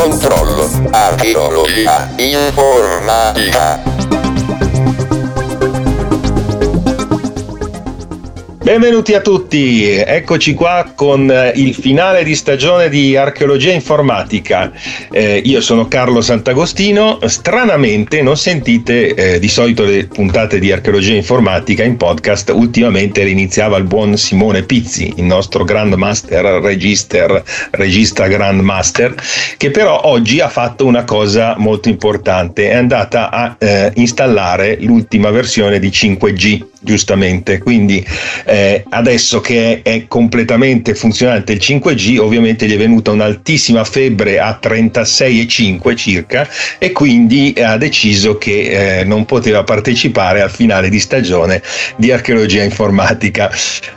[0.00, 0.68] premi controllo.
[0.90, 2.08] Archeologia
[8.70, 14.70] Benvenuti a tutti, eccoci qua con eh, il finale di stagione di archeologia informatica.
[15.10, 21.14] Eh, io sono Carlo Sant'Agostino, stranamente non sentite eh, di solito le puntate di archeologia
[21.14, 29.16] informatica in podcast, ultimamente iniziava il buon Simone Pizzi, il nostro Grandmaster Register, regista Grandmaster,
[29.56, 35.30] che però oggi ha fatto una cosa molto importante, è andata a eh, installare l'ultima
[35.30, 37.58] versione di 5G giustamente.
[37.58, 38.04] Quindi
[38.44, 44.40] eh, adesso che è, è, completamente funzionante il 5G, ovviamente gli è venuta un'altissima febbre
[44.40, 50.98] a 36,5 circa e quindi ha deciso che eh, non poteva partecipare al finale di
[50.98, 51.62] stagione
[51.96, 53.50] di archeologia informatica.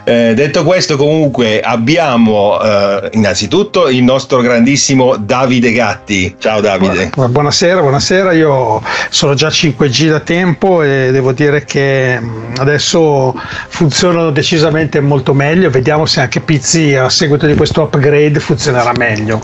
[0.04, 6.36] Eh, detto questo, comunque abbiamo eh, innanzitutto il nostro grandissimo Davide Gatti.
[6.38, 7.12] Ciao Davide.
[7.16, 8.34] Buonasera, buonasera.
[8.34, 12.20] Io sono già 5G da tempo e devo dire che
[12.58, 13.34] adesso adesso
[13.68, 15.70] funzionano decisamente molto meglio.
[15.70, 19.42] Vediamo se anche Pizzi a seguito di questo upgrade funzionerà meglio.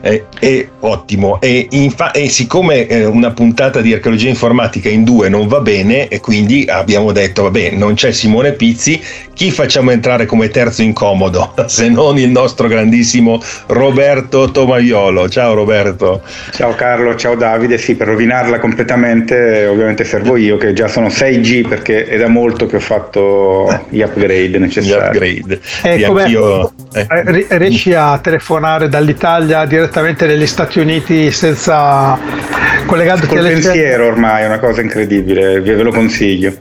[0.00, 1.40] Eh, è ottimo.
[1.40, 6.08] E, infa- e siccome eh, una puntata di archeologia informatica in due non va bene
[6.08, 9.00] e quindi abbiamo detto vabbè non c'è Simone Pizzi
[9.34, 15.28] chi facciamo entrare come terzo incomodo se non il nostro grandissimo Roberto Tomaiolo?
[15.28, 16.22] Ciao Roberto.
[16.52, 17.14] Ciao Carlo.
[17.16, 17.76] Ciao Davide.
[17.76, 22.66] Sì per rovinarla completamente ovviamente servo io che già sono 6G perché è da molto
[22.66, 25.18] che ho fatto gli upgrade necessari.
[25.18, 27.46] gli upgrade eh, anch'io, eh.
[27.58, 32.16] riesci a telefonare dall'Italia direttamente direttamente negli Stati Uniti senza
[32.86, 36.54] collegandoti Col pensiero ormai è una cosa incredibile, ve lo consiglio.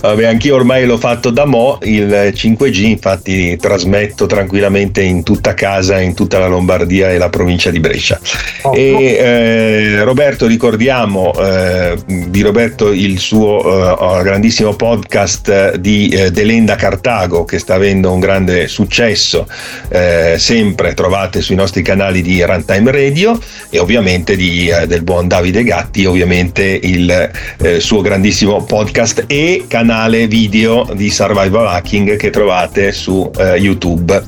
[0.00, 6.00] Vabbè, anch'io ormai l'ho fatto da mo, il 5G infatti trasmetto tranquillamente in tutta casa,
[6.00, 8.20] in tutta la Lombardia e la provincia di Brescia.
[8.62, 16.30] Oh, e eh, Roberto, ricordiamo eh, di Roberto il suo eh, grandissimo podcast di eh,
[16.30, 19.48] Delenda Cartago che sta avendo un grande successo,
[19.88, 23.38] eh, sempre trovate sui nostri canali di Runtime Radio
[23.70, 27.30] e ovviamente di, eh, del buon Davide Gatti, ovviamente il
[27.78, 29.87] suo grandissimo podcast e canale
[30.26, 34.22] video di survival hacking che trovate su eh, YouTube.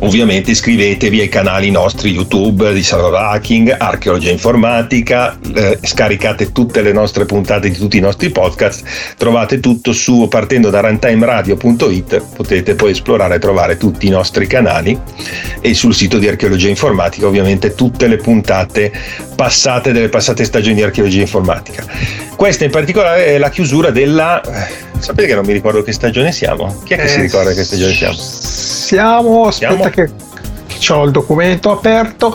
[0.00, 6.92] Ovviamente iscrivetevi ai canali nostri YouTube di Survival Hacking, Archeologia Informatica, eh, scaricate tutte le
[6.92, 8.84] nostre puntate di tutti i nostri podcast,
[9.16, 14.96] trovate tutto su partendo da runtimeradio.it, potete poi esplorare e trovare tutti i nostri canali
[15.60, 18.92] e sul sito di Archeologia Informatica ovviamente tutte le puntate
[19.34, 21.84] passate delle passate stagioni di Archeologia Informatica.
[22.36, 24.40] Questa in particolare è la chiusura della...
[24.98, 26.82] Sapete che non mi ricordo che stagione siamo?
[26.84, 28.16] Chi è che eh, si ricorda che stagione siamo?
[28.16, 29.90] Siamo, aspetta siamo?
[29.90, 32.34] che ho il documento aperto.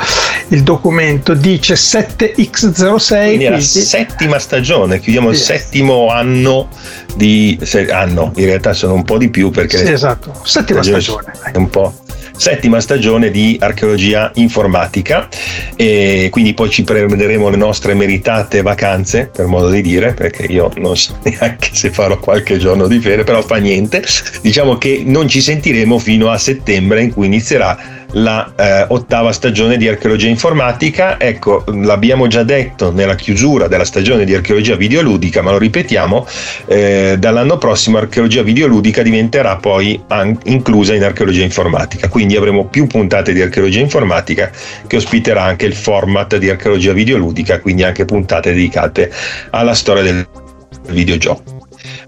[0.50, 2.28] Il documento dice 7x06.
[2.28, 3.50] Quindi, quindi...
[3.50, 5.35] la settima stagione, chiudiamo sì.
[5.35, 6.69] il settimo anno
[7.16, 11.31] di se, anno, in realtà sono un po' di più perché sì, esatto, settima stagione.
[11.51, 11.94] È un po'
[12.36, 15.28] settima stagione di archeologia informatica.
[15.76, 20.72] E quindi poi ci prenderemo le nostre meritate vacanze per modo di dire perché io
[20.78, 24.04] non so neanche se farò qualche giorno di ferie però fa niente.
[24.42, 29.77] Diciamo che non ci sentiremo fino a settembre in cui inizierà la eh, ottava stagione
[29.77, 31.19] di archeologia informatica.
[31.19, 36.27] Ecco, l'abbiamo già detto nella chiusura della stagione di archeologia videoludica, ma lo ripetiamo,
[36.65, 42.10] eh, dall'anno prossimo archeologia videoludica diventerà poi an- inclusa in archeologia informatica.
[42.10, 44.51] Quindi avremo più puntate di archeologia informatica
[44.88, 49.12] che ospiterà anche il format di archeologia videoludica, quindi anche puntate dedicate
[49.51, 50.27] alla storia del
[50.89, 51.62] videogioco.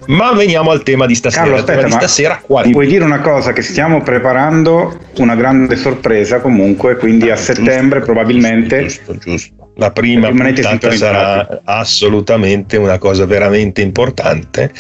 [0.08, 1.44] Ma veniamo al tema di stasera.
[1.44, 2.70] Carlo, aspetta, di stasera quale?
[2.70, 8.82] Puoi dire una cosa che stiamo preparando una grande sorpresa comunque, quindi a settembre probabilmente
[8.82, 14.72] giusto, giusto la prima puntata sarà assolutamente una cosa veramente importante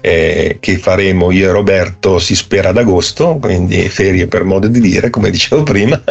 [0.00, 4.80] eh, che faremo io e Roberto si spera ad agosto quindi ferie per modo di
[4.80, 6.00] dire come dicevo prima.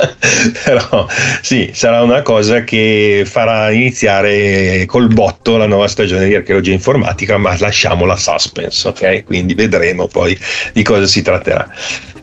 [0.63, 1.07] Però
[1.41, 7.37] sì sarà una cosa che farà iniziare col botto la nuova stagione di archeologia informatica
[7.37, 9.23] ma lasciamo la suspense ok?
[9.23, 10.37] Quindi vedremo poi
[10.73, 11.69] di cosa si tratterà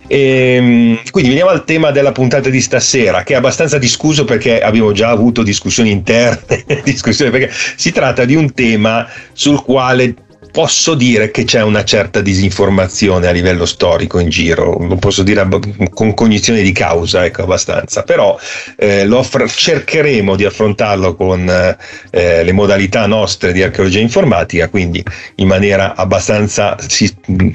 [0.09, 4.61] e, ehm, quindi veniamo al tema della puntata di stasera, che è abbastanza discusso perché
[4.61, 10.15] abbiamo già avuto discussioni interne, discussioni perché si tratta di un tema sul quale
[10.51, 15.47] posso dire che c'è una certa disinformazione a livello storico in giro, lo posso dire
[15.93, 18.39] con cognizione di causa, ecco abbastanza, però
[18.77, 25.03] eh, aff- cercheremo di affrontarlo con eh, le modalità nostre di archeologia informatica, quindi
[25.37, 27.07] in maniera abbastanza si,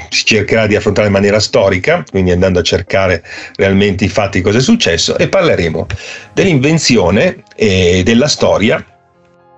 [0.09, 3.23] si cercherà di affrontare in maniera storica, quindi andando a cercare
[3.55, 5.87] realmente i fatti cosa è successo e parleremo
[6.33, 8.83] dell'invenzione e della storia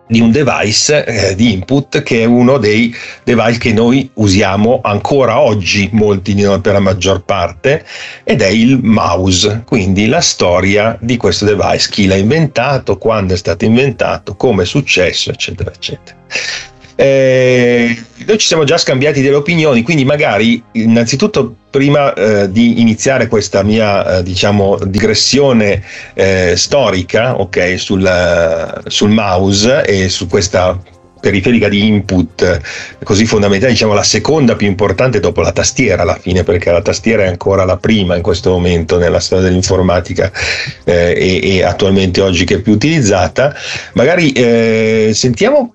[0.07, 2.93] di un device eh, di input che è uno dei
[3.23, 7.85] device che noi usiamo ancora oggi, molti di noi per la maggior parte,
[8.23, 13.37] ed è il mouse, quindi la storia di questo device, chi l'ha inventato, quando è
[13.37, 16.17] stato inventato, come è successo, eccetera, eccetera.
[16.95, 23.27] Eh, noi ci siamo già scambiati delle opinioni, quindi magari innanzitutto prima eh, di iniziare
[23.27, 25.83] questa mia eh, diciamo digressione
[26.13, 30.79] eh, storica okay, sul, sul mouse e su questa
[31.25, 32.61] periferica di input
[33.03, 37.23] così fondamentale, diciamo la seconda più importante dopo la tastiera alla fine, perché la tastiera
[37.23, 40.31] è ancora la prima in questo momento nella storia dell'informatica
[40.83, 43.55] eh, e, e, attualmente oggi che è più utilizzata.
[43.93, 45.74] Magari eh, sentiamo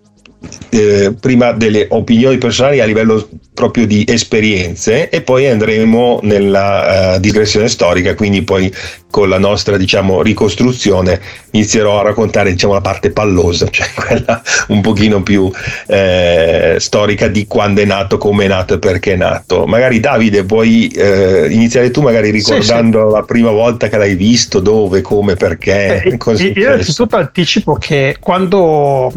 [0.70, 7.20] eh, prima delle opinioni personali a livello proprio di esperienze e poi andremo nella uh,
[7.20, 8.72] digressione storica, quindi poi
[9.10, 11.20] con la nostra diciamo ricostruzione
[11.50, 15.50] inizierò a raccontare diciamo la parte pallosa, cioè quella un pochino più
[15.88, 19.66] eh, storica di quando è nato, come è nato e perché è nato.
[19.66, 23.12] Magari Davide puoi eh, iniziare tu magari ricordando sì, sì.
[23.12, 26.02] la prima volta che l'hai visto, dove, come, perché.
[26.02, 29.12] Eh, io innanzitutto anticipo che quando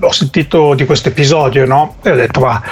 [0.00, 1.96] ho sentito di questo episodio, no?
[2.02, 2.62] E ho detto, ma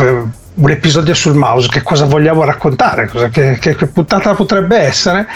[0.00, 0.22] eh,
[0.58, 5.26] un episodio sul mouse, che cosa vogliamo raccontare, cosa, che, che, che, puntata potrebbe essere.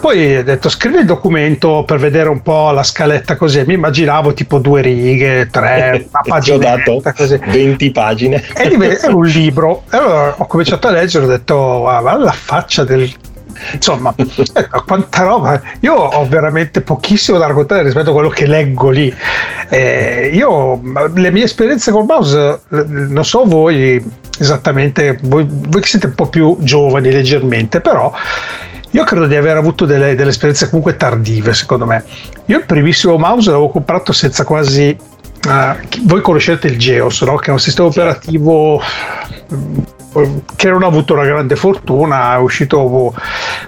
[0.00, 4.34] Poi ho detto scrivi il documento per vedere un po' la scaletta così, mi immaginavo
[4.34, 6.56] tipo due righe, tre, una pagina.
[6.76, 7.38] Ti ho dato così.
[7.44, 8.42] 20 pagine.
[8.54, 9.84] E è un libro.
[9.90, 13.12] E allora ho cominciato a leggere, ho detto, guarda la faccia del
[13.72, 15.60] insomma, ecco, quanta roba.
[15.80, 19.14] Io ho veramente pochissimo da raccontare rispetto a quello che leggo lì.
[19.68, 20.80] Eh, io,
[21.14, 24.02] le mie esperienze col mouse, non so voi
[24.38, 28.12] esattamente, voi, voi che siete un po' più giovani leggermente, però
[28.94, 32.04] io credo di aver avuto delle, delle, esperienze comunque tardive, secondo me.
[32.46, 34.96] Io il primissimo mouse l'avevo comprato senza quasi.
[35.46, 37.36] Uh, voi conoscete il Geos, no?
[37.36, 38.80] che è un sistema operativo
[40.56, 43.12] che non ha avuto una grande fortuna, è uscito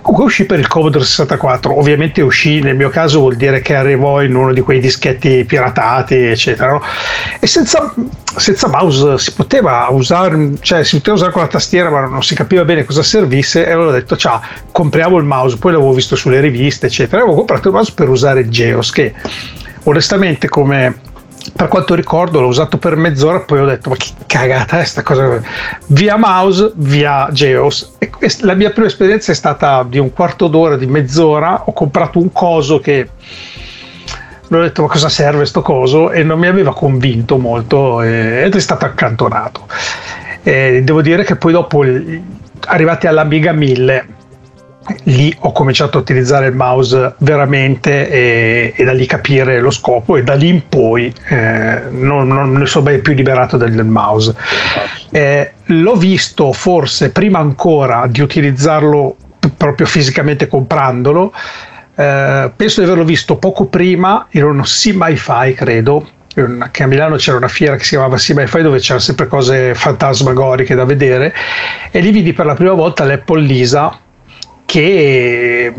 [0.03, 4.23] comunque uscì per il Commodore 64, ovviamente uscì nel mio caso vuol dire che arrivò
[4.23, 6.83] in uno di quei dischetti piratati eccetera no?
[7.41, 7.93] e senza,
[8.37, 12.35] senza, mouse si poteva usare, cioè si poteva usare con la tastiera ma non si
[12.35, 14.41] capiva bene cosa servisse e avevo detto ciao
[14.71, 18.49] compriamo il mouse, poi l'avevo visto sulle riviste eccetera, avevo comprato il mouse per usare
[18.49, 19.15] Geos che
[19.85, 21.15] onestamente come
[21.56, 25.03] per quanto ricordo l'ho usato per mezz'ora poi ho detto ma che cagata è sta
[25.03, 25.41] cosa?
[25.87, 30.76] Via mouse via Geos e la mia prima esperienza è stata di un quarto d'ora
[30.76, 33.09] di mezz'ora ho comprato un coso che
[34.49, 36.12] ho detto ma cosa serve sto coso?
[36.12, 39.66] E non mi aveva convinto molto ed è stato accantonato.
[40.42, 41.85] E devo dire che poi dopo
[42.66, 44.07] arrivati all'Amiga 1000
[45.05, 50.16] lì ho cominciato a utilizzare il mouse veramente e, e da lì capire lo scopo
[50.16, 53.85] e da lì in poi eh, non, non, ne sono mai più liberato del, del
[53.85, 54.35] mouse.
[55.11, 59.16] Eh, l'ho visto forse prima ancora di utilizzarlo
[59.57, 61.33] proprio fisicamente comprandolo.
[61.95, 66.09] Eh, penso di averlo visto poco prima in un SimIFi credo
[66.71, 70.75] che a Milano c'era una fiera che si chiamava SimIFi dove c'erano sempre cose fantasmagoriche
[70.75, 71.33] da vedere
[71.90, 73.99] e lì vidi per la prima volta l'Apple Lisa
[74.66, 75.73] che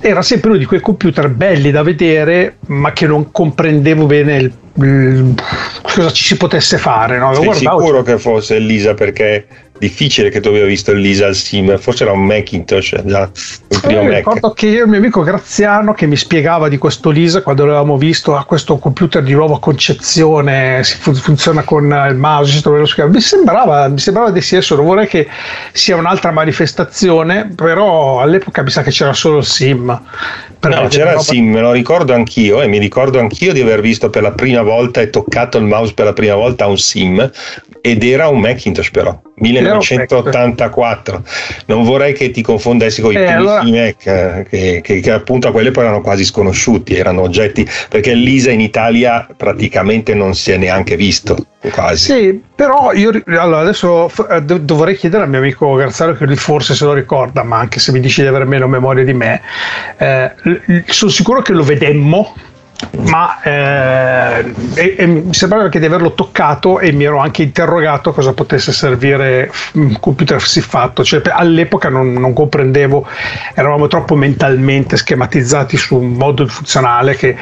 [0.00, 4.52] era sempre uno di quei computer belli da vedere, ma che non comprendevo bene il,
[4.74, 5.34] il,
[5.82, 7.18] cosa ci si potesse fare.
[7.18, 7.34] No?
[7.34, 9.46] Sei guardavo, sicuro che fosse Elisa perché
[9.78, 13.30] difficile che tu abbia visto il Lisa al sim, forse era un Macintosh, già
[13.68, 14.16] il primo eh, Mac.
[14.16, 17.96] Ricordo che io il mio amico Graziano che mi spiegava di questo Lisa quando l'avevamo
[17.96, 22.62] visto a questo computer di nuova concezione, si fun- funziona con il mouse,
[23.08, 25.28] mi sembrava, mi sembrava di sì, adesso non vorrei che
[25.72, 29.86] sia un'altra manifestazione, però all'epoca mi sa che c'era solo il sim.
[30.60, 34.10] no, c'era il sim, me lo ricordo anch'io e mi ricordo anch'io di aver visto
[34.10, 37.30] per la prima volta e toccato il mouse per la prima volta un sim
[37.80, 39.20] ed era un Macintosh però
[39.70, 41.22] 1984
[41.66, 43.62] non vorrei che ti confondessi con i eh, allora...
[43.62, 48.14] Mac eh, che, che, che, appunto a quelle poi erano quasi sconosciuti erano oggetti perché
[48.14, 51.36] l'ISA in Italia praticamente non si è neanche visto
[51.72, 52.12] quasi.
[52.12, 56.74] Sì però io allora adesso eh, dovrei chiedere al mio amico Garzaro che lui forse
[56.74, 59.40] se lo ricorda ma anche se mi dice di avere meno memoria di me
[59.96, 60.32] eh,
[60.86, 62.34] sono sicuro che lo vedemmo
[63.08, 68.12] ma eh, e, e mi sembrava anche di averlo toccato e mi ero anche interrogato
[68.12, 73.06] cosa potesse servire un computer siffatto cioè, all'epoca non, non, comprendevo
[73.54, 77.36] eravamo troppo mentalmente schematizzati su un modo funzionale che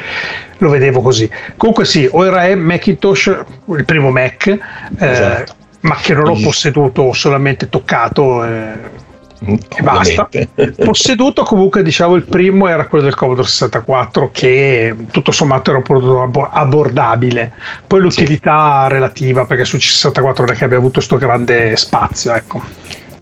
[0.57, 4.57] lo vedevo così comunque sì o era Macintosh il primo Mac eh,
[4.97, 5.53] esatto.
[5.81, 9.05] ma che non ho posseduto solamente toccato eh,
[9.39, 10.29] e basta.
[10.83, 15.83] Posseduto comunque, diciamo, il primo era quello del Commodore 64 che tutto sommato era un
[15.83, 17.53] prodotto abbordabile.
[17.85, 18.93] Poi l'utilità sì.
[18.93, 22.61] relativa perché sul 64 non è che abbia avuto questo grande spazio, ecco.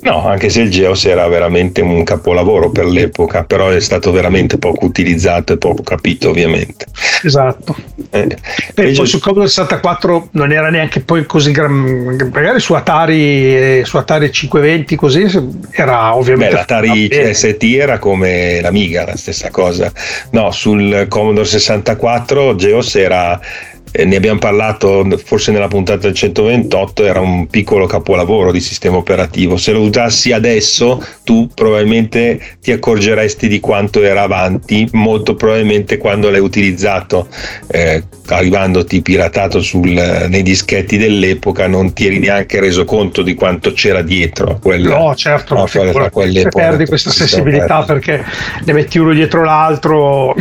[0.06, 4.60] No, anche se il Geos era veramente un capolavoro per l'epoca, però è stato veramente
[4.60, 6.86] poco utilizzato e poco capito, ovviamente.
[7.24, 7.76] Esatto.
[8.12, 8.38] Eh,
[8.76, 12.30] Beh, poi su Commodore 64 non era neanche poi così gran...
[12.32, 15.26] magari su Atari, su Atari 520 così
[15.72, 19.92] era ovviamente Beh, l'Atari CST era come l'Amiga, la stessa cosa.
[20.30, 23.40] No, sul Commodore 64 Geos era
[23.96, 28.98] eh, ne abbiamo parlato forse nella puntata del 128, era un piccolo capolavoro di sistema
[28.98, 29.56] operativo.
[29.56, 36.30] Se lo usassi adesso, tu probabilmente ti accorgeresti di quanto era avanti, molto probabilmente quando
[36.30, 37.30] l'hai utilizzato,
[37.68, 43.72] eh, arrivandoti piratato sul, nei dischetti dell'epoca, non ti eri neanche reso conto di quanto
[43.72, 44.60] c'era dietro.
[44.62, 48.24] Quella, no, certo, no, se perdi questa sensibilità perché
[48.66, 50.36] ne metti uno dietro l'altro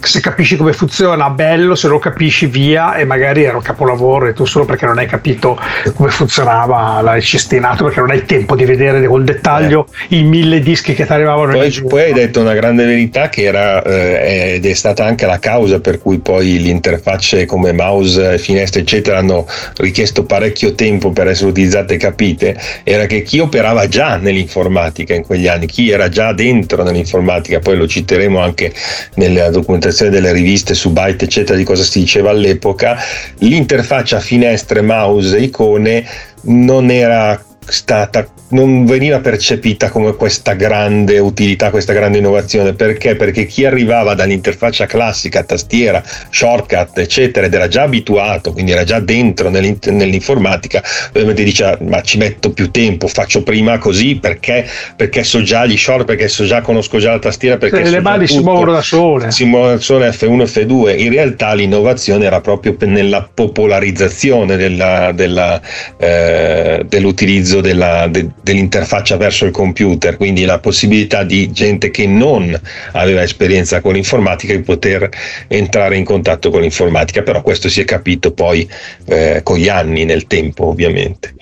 [0.00, 4.32] se capisci come funziona, bello, se lo capisci via e magari era un capolavoro e
[4.32, 5.58] tu solo perché non hai capito
[5.94, 10.16] come funzionava l'hai cestinato perché non hai tempo di vedere con dettaglio eh.
[10.16, 13.82] i mille dischi che ti arrivavano poi, poi hai detto una grande verità che era
[13.82, 18.80] eh, ed è stata anche la causa per cui poi le interfacce come mouse, finestre
[18.80, 24.16] eccetera hanno richiesto parecchio tempo per essere utilizzate e capite era che chi operava già
[24.16, 28.72] nell'informatica in quegli anni chi era già dentro nell'informatica poi lo citeremo anche
[29.14, 32.96] nella documentazione presentazione delle riviste su Byte, eccetera, di cosa si diceva all'epoca,
[33.38, 36.06] l'interfaccia finestre, mouse, icone
[36.42, 42.74] non era stata non veniva percepita come questa grande utilità, questa grande innovazione.
[42.74, 43.16] Perché?
[43.16, 49.00] Perché chi arrivava dall'interfaccia classica, tastiera, shortcut, eccetera, ed era già abituato, quindi era già
[49.00, 55.42] dentro nell'informatica, ovviamente dice ma ci metto più tempo, faccio prima così perché, perché so
[55.42, 58.72] già gli short, perché so già, conosco già la tastiera, perché le mani si muovono
[58.72, 59.30] da sole.
[59.30, 60.98] Si muovono da sole F1 e F2.
[61.00, 65.60] In realtà l'innovazione era proprio nella popolarizzazione della, della,
[65.98, 72.58] eh, dell'utilizzo della, de, dell'interfaccia verso il computer, quindi la possibilità di gente che non
[72.92, 75.08] aveva esperienza con l'informatica di poter
[75.48, 78.68] entrare in contatto con l'informatica, però questo si è capito poi
[79.06, 81.34] eh, con gli anni, nel tempo ovviamente.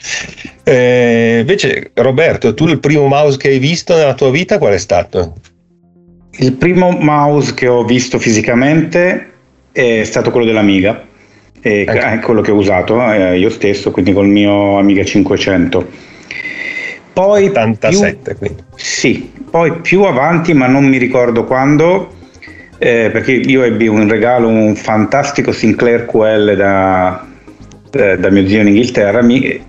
[0.65, 4.79] Eh, invece Roberto, tu il primo mouse che hai visto nella tua vita qual è
[4.79, 5.35] stato?
[6.41, 9.33] Il primo mouse che ho visto fisicamente
[9.73, 11.07] è stato quello dell'Amiga,
[11.61, 12.27] è ecco.
[12.27, 16.07] quello che ho usato eh, io stesso, quindi col mio Amiga 500
[17.13, 18.63] poi 87 più, quindi.
[18.77, 22.15] Sì, poi più avanti, ma non mi ricordo quando,
[22.79, 27.27] eh, perché io ebbi un regalo, un fantastico Sinclair QL da,
[27.91, 29.61] eh, da mio zio in Inghilterra, mi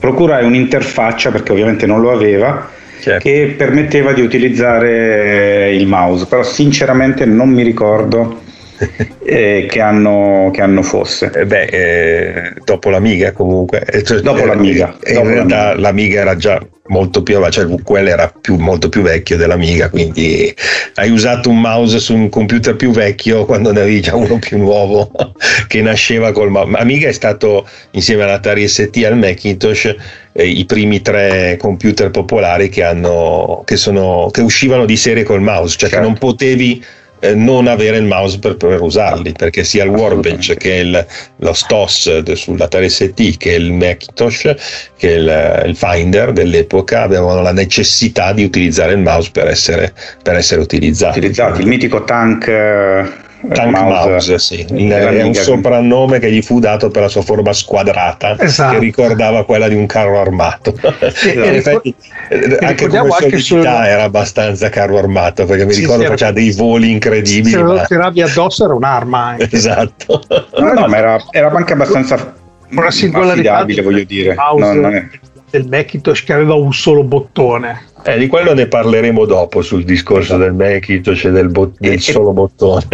[0.00, 2.68] procurai un'interfaccia, perché ovviamente non lo aveva,
[3.00, 3.22] certo.
[3.22, 8.42] che permetteva di utilizzare il mouse, però sinceramente non mi ricordo
[9.24, 11.30] eh, che, anno, che, anno, fosse.
[11.34, 13.84] Eh beh, eh, dopo l'Amiga comunque.
[13.84, 14.96] Eh, cioè, dopo l'Amiga.
[15.06, 15.80] In dopo realtà l'Amiga.
[15.80, 20.54] l'Amiga era già molto più avanti, cioè quello era più, molto più vecchio dell'Amiga, quindi
[20.94, 24.58] hai usato un mouse su un computer più vecchio quando ne avevi già uno più
[24.58, 25.10] nuovo
[25.66, 26.76] che nasceva col mouse.
[26.76, 29.94] Amiga è stato insieme all'Atari ST e al Macintosh
[30.32, 35.42] eh, i primi tre computer popolari che, hanno, che, sono, che uscivano di serie col
[35.42, 35.96] mouse, cioè certo.
[35.96, 36.84] che non potevi
[37.20, 41.06] eh, non avere il mouse per, per, usarli, perché sia il Workbench che il,
[41.36, 44.54] lo STOS sull'Atari ST che il Macintosh
[44.96, 49.92] che il, il, Finder dell'epoca avevano la necessità di utilizzare il mouse per essere,
[50.22, 51.18] per essere utilizzati.
[51.18, 51.60] utilizzati.
[51.60, 53.24] Il mitico tank eh,
[53.54, 54.64] Tank Mouse, Mouse sì.
[54.64, 58.74] è un soprannome che gli fu dato per la sua forma squadrata esatto.
[58.74, 61.94] che ricordava quella di un carro armato e, no, e effetti,
[62.28, 63.64] e anche come solidità sul...
[63.64, 67.82] era abbastanza carro armato perché mi sì, ricordo sì, faceva dei voli incredibili se lo
[67.86, 69.48] tiravi addosso era un'arma anche.
[69.50, 70.22] esatto
[70.58, 72.34] no, no, ma era, era anche abbastanza
[72.70, 75.08] una singolarità voglio dire no, non è...
[75.50, 80.36] del Macintosh che aveva un solo bottone eh, di quello ne parleremo dopo sul discorso
[80.36, 82.84] del Macintosh e del, bot- del solo bottone.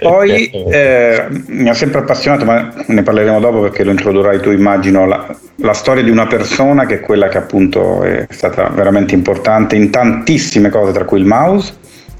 [0.00, 5.06] Poi eh, mi ha sempre appassionato, ma ne parleremo dopo perché lo introdurrai tu, immagino,
[5.06, 9.74] la, la, storia di una persona che è quella che appunto è stata veramente importante
[9.74, 11.74] in tantissime cose, tra cui il mouse,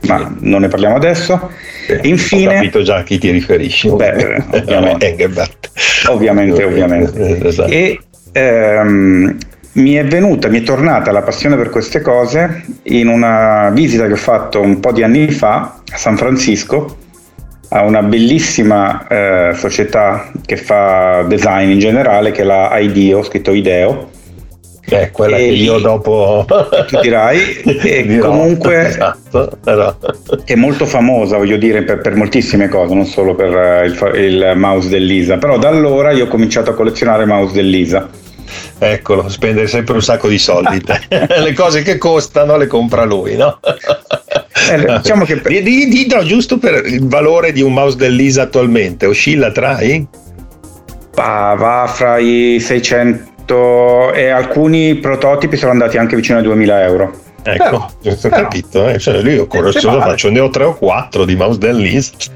[0.09, 0.49] ma sì.
[0.49, 1.51] non ne parliamo adesso.
[1.87, 3.91] Sì, Infine, ho capito già a chi ti riferisci.
[3.91, 5.31] Beh, ovviamente.
[6.09, 7.39] ovviamente, ovviamente.
[7.47, 7.71] Esatto.
[7.71, 8.01] E
[8.33, 9.37] ehm,
[9.75, 14.13] mi è venuta, mi è tornata la passione per queste cose in una visita che
[14.13, 16.99] ho fatto un po' di anni fa a San Francisco
[17.71, 23.53] a una bellissima eh, società che fa design in generale che è la IDEO, scritto
[23.53, 24.11] IDEO.
[24.87, 26.45] È quella e che io dopo
[26.87, 28.29] tu dirai e Dirò.
[28.29, 29.97] comunque esatto, però.
[30.45, 34.53] è molto famosa voglio dire per, per moltissime cose non solo per eh, il, il
[34.57, 38.11] mouse dell'Isa però da allora io ho cominciato a collezionare mouse dell'Isa
[38.79, 40.83] Eccolo, spende sempre un sacco di soldi.
[41.09, 43.61] le cose che costano le compra lui, no?
[44.71, 45.53] Eh, diciamo che per...
[45.63, 50.07] di, di, no, giusto per il valore di un mouse dell'ISA attualmente, oscilla tra i?
[51.15, 57.24] Va, va fra i 600 e alcuni prototipi sono andati anche vicino ai 2000 euro.
[57.47, 58.89] Ecco, però, ho capito.
[58.89, 58.99] Eh.
[58.99, 62.31] Cioè, io coraggioso faccio, ne ho tre o quattro di mouse dell'East.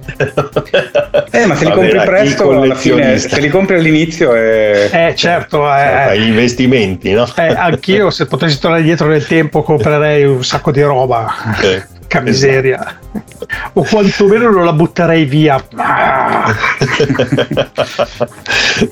[1.31, 4.91] eh, ma se li compri presto, alla fine, se li compri all'inizio è...
[4.93, 5.65] Eh, certo.
[5.65, 7.27] Eh, fai investimenti, no?
[7.37, 11.27] Eh, anch'io, se potessi tornare dietro nel tempo, comprerei un sacco di roba.
[11.63, 11.97] Eh.
[12.09, 12.81] Che miseria.
[12.81, 13.37] Esatto.
[13.75, 15.63] O quantomeno non la butterei via.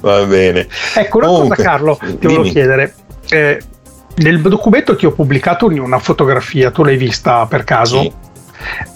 [0.00, 0.66] Va bene.
[0.94, 2.18] Ecco, una Comunque, cosa Carlo, ti dimmi.
[2.20, 2.94] volevo chiedere.
[3.30, 3.58] Eh,
[4.16, 8.00] nel documento ti ho pubblicato una fotografia, tu l'hai vista per caso?
[8.00, 8.12] Sì.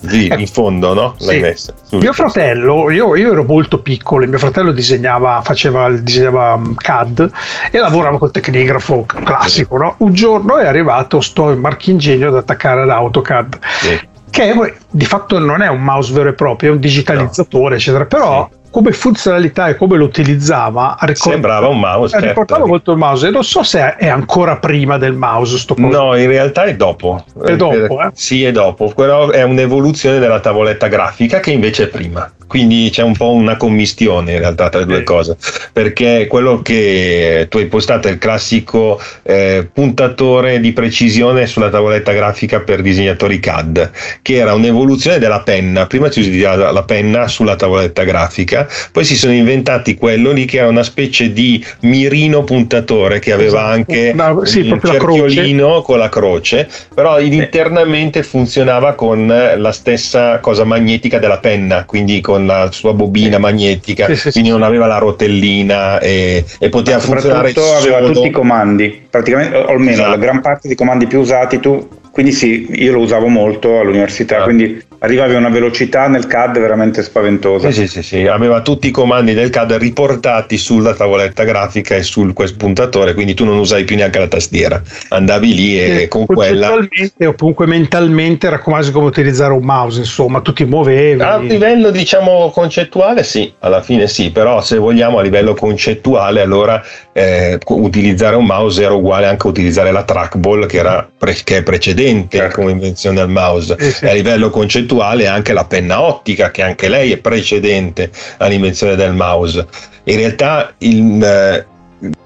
[0.07, 1.15] Sì, ecco, in fondo, no?
[1.19, 1.41] L'hai sì.
[1.41, 1.75] messa.
[1.77, 1.99] Subito.
[1.99, 7.31] Mio fratello, io, io, ero molto piccolo, mio fratello disegnava, faceva, disegnava um, CAD
[7.71, 9.95] e lavorava col tecnigrafo classico, no?
[9.99, 13.59] Un giorno è arrivato sto marchingegno ad attaccare ad AutoCAD.
[13.81, 14.09] Sì.
[14.31, 17.75] Che di fatto non è un mouse vero e proprio, è un digitalizzatore, no.
[17.75, 18.07] eccetera.
[18.07, 22.67] Però sì come funzionalità e come lo utilizzava ricord- sembrava un mouse eh, ricordava certo.
[22.67, 23.27] molto il mouse.
[23.27, 27.25] E non so se è ancora prima del mouse sto no in realtà è dopo.
[27.45, 28.11] È dopo eh?
[28.15, 28.93] sì è dopo.
[28.95, 33.57] Però è un'evoluzione della tavoletta grafica che invece è prima quindi c'è un po' una
[33.57, 35.37] commistione in realtà tra le due cose
[35.73, 42.11] perché quello che tu hai postato è il classico eh, puntatore di precisione sulla tavoletta
[42.11, 45.87] grafica per disegnatori CAD che era un'evoluzione della penna.
[45.87, 50.59] Prima si usava la penna sulla tavoletta grafica poi si sono inventati quello lì che
[50.59, 53.73] era una specie di mirino puntatore che aveva esatto.
[53.73, 60.41] anche no, sì, un cerchiolino la con la croce però internamente funzionava con la stessa
[60.41, 63.41] cosa magnetica della penna quindi con con la sua bobina sì.
[63.41, 67.77] magnetica, sì, sì, quindi non aveva la rotellina e, e poteva funzionare solo...
[67.77, 70.11] aveva tutti i comandi, praticamente, o almeno esatto.
[70.11, 74.41] la gran parte dei comandi più usati tu quindi sì, io lo usavo molto all'università,
[74.41, 74.43] ah.
[74.43, 77.71] quindi arrivavi a una velocità nel CAD veramente spaventosa.
[77.71, 82.03] Sì, sì, sì, sì, aveva tutti i comandi del CAD riportati sulla tavoletta grafica e
[82.03, 86.09] sul quel puntatore, quindi tu non usavi più neanche la tastiera, andavi lì e, e
[86.09, 86.73] con quella...
[86.73, 91.23] o comunque mentalmente era quasi come utilizzare un mouse, insomma, tu ti muovevi.
[91.23, 96.83] A livello diciamo concettuale sì, alla fine sì, però se vogliamo a livello concettuale allora
[97.13, 101.59] eh, utilizzare un mouse era uguale anche a utilizzare la trackball che, era pre- che
[101.59, 102.61] è precedente certo.
[102.61, 103.77] come invenzione del mouse.
[103.79, 104.07] Eh sì.
[104.07, 109.15] a livello concettuale concettuale anche la penna ottica, che anche lei è precedente all'invenzione del
[109.15, 109.67] mouse.
[110.05, 111.67] In realtà il, eh,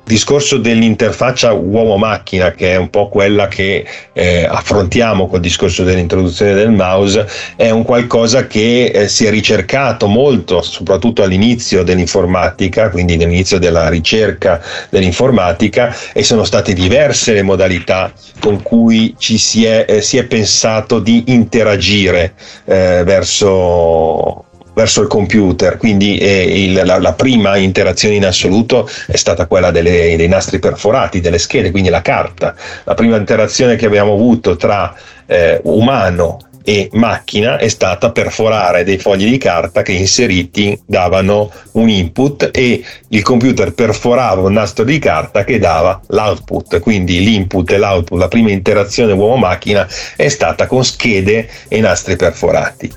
[0.05, 6.71] discorso dell'interfaccia uomo-macchina, che è un po' quella che eh, affrontiamo col discorso dell'introduzione del
[6.71, 13.59] mouse, è un qualcosa che eh, si è ricercato molto, soprattutto all'inizio dell'informatica, quindi all'inizio
[13.59, 14.61] della ricerca
[14.91, 20.25] dell'informatica, e sono state diverse le modalità con cui ci si è, eh, si è
[20.25, 22.35] pensato di interagire
[22.67, 29.17] eh, verso verso il computer, quindi eh, il, la, la, prima interazione in assoluto è
[29.17, 32.55] stata quella delle, dei nastri perforati, delle schede, quindi la carta.
[32.85, 34.95] La prima interazione che abbiamo avuto tra
[35.27, 41.91] eh, umano e macchina è stata perforare dei fogli di carta che inseriti davano un
[41.91, 47.77] input e il computer perforava un nastro di carta che dava l'output, quindi l'input e
[47.77, 52.91] l'output, la prima interazione uomo-macchina è stata con schede e nastri perforati.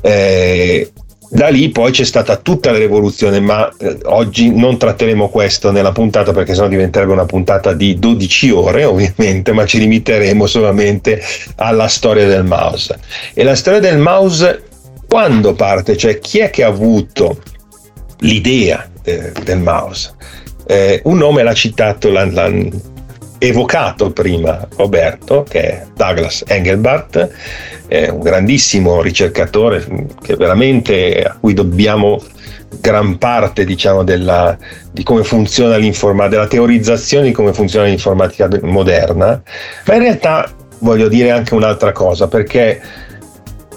[0.00, 0.90] Eh,
[1.32, 5.92] da lì poi c'è stata tutta la rivoluzione, ma eh, oggi non tratteremo questo nella
[5.92, 11.22] puntata perché sennò diventerebbe una puntata di 12 ore ovviamente, ma ci limiteremo solamente
[11.56, 12.98] alla storia del mouse.
[13.32, 14.64] E la storia del mouse
[15.06, 15.96] quando parte?
[15.96, 17.40] Cioè chi è che ha avuto
[18.18, 20.12] l'idea eh, del mouse?
[20.66, 22.50] Eh, un nome l'ha citato, l'ha, l'ha
[23.42, 27.30] evocato prima Roberto, che è Douglas Engelbart,
[27.88, 32.22] è un grandissimo ricercatore a cui dobbiamo
[32.78, 34.56] gran parte diciamo, della,
[34.92, 39.42] di come funziona l'informatica, della teorizzazione di come funziona l'informatica moderna,
[39.86, 40.48] ma in realtà
[40.80, 42.80] voglio dire anche un'altra cosa, perché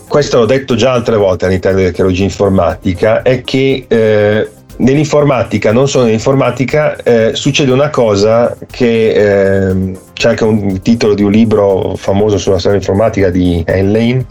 [0.07, 6.05] questo l'ho detto già altre volte all'interno dell'archeologia informatica, è che eh, nell'informatica, non solo
[6.05, 12.37] nell'informatica, eh, succede una cosa che eh, c'è anche un titolo di un libro famoso
[12.37, 14.25] sulla storia informatica di Anne Lane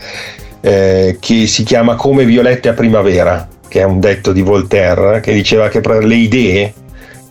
[0.60, 5.32] eh, che si chiama Come violette a primavera, che è un detto di Voltaire che
[5.32, 6.74] diceva che le idee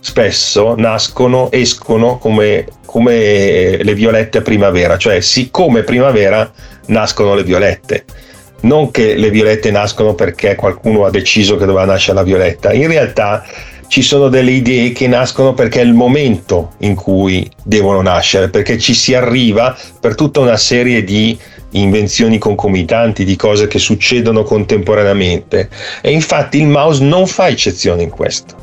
[0.00, 6.50] spesso nascono, escono come, come le violette a primavera, cioè siccome primavera
[6.86, 8.04] nascono le violette
[8.62, 12.88] non che le violette nascono perché qualcuno ha deciso che doveva nascere la violetta, in
[12.88, 13.44] realtà
[13.92, 18.78] ci sono delle idee che nascono perché è il momento in cui devono nascere, perché
[18.78, 21.38] ci si arriva per tutta una serie di
[21.72, 25.68] invenzioni concomitanti, di cose che succedono contemporaneamente.
[26.00, 28.56] E infatti il mouse non fa eccezione in questo.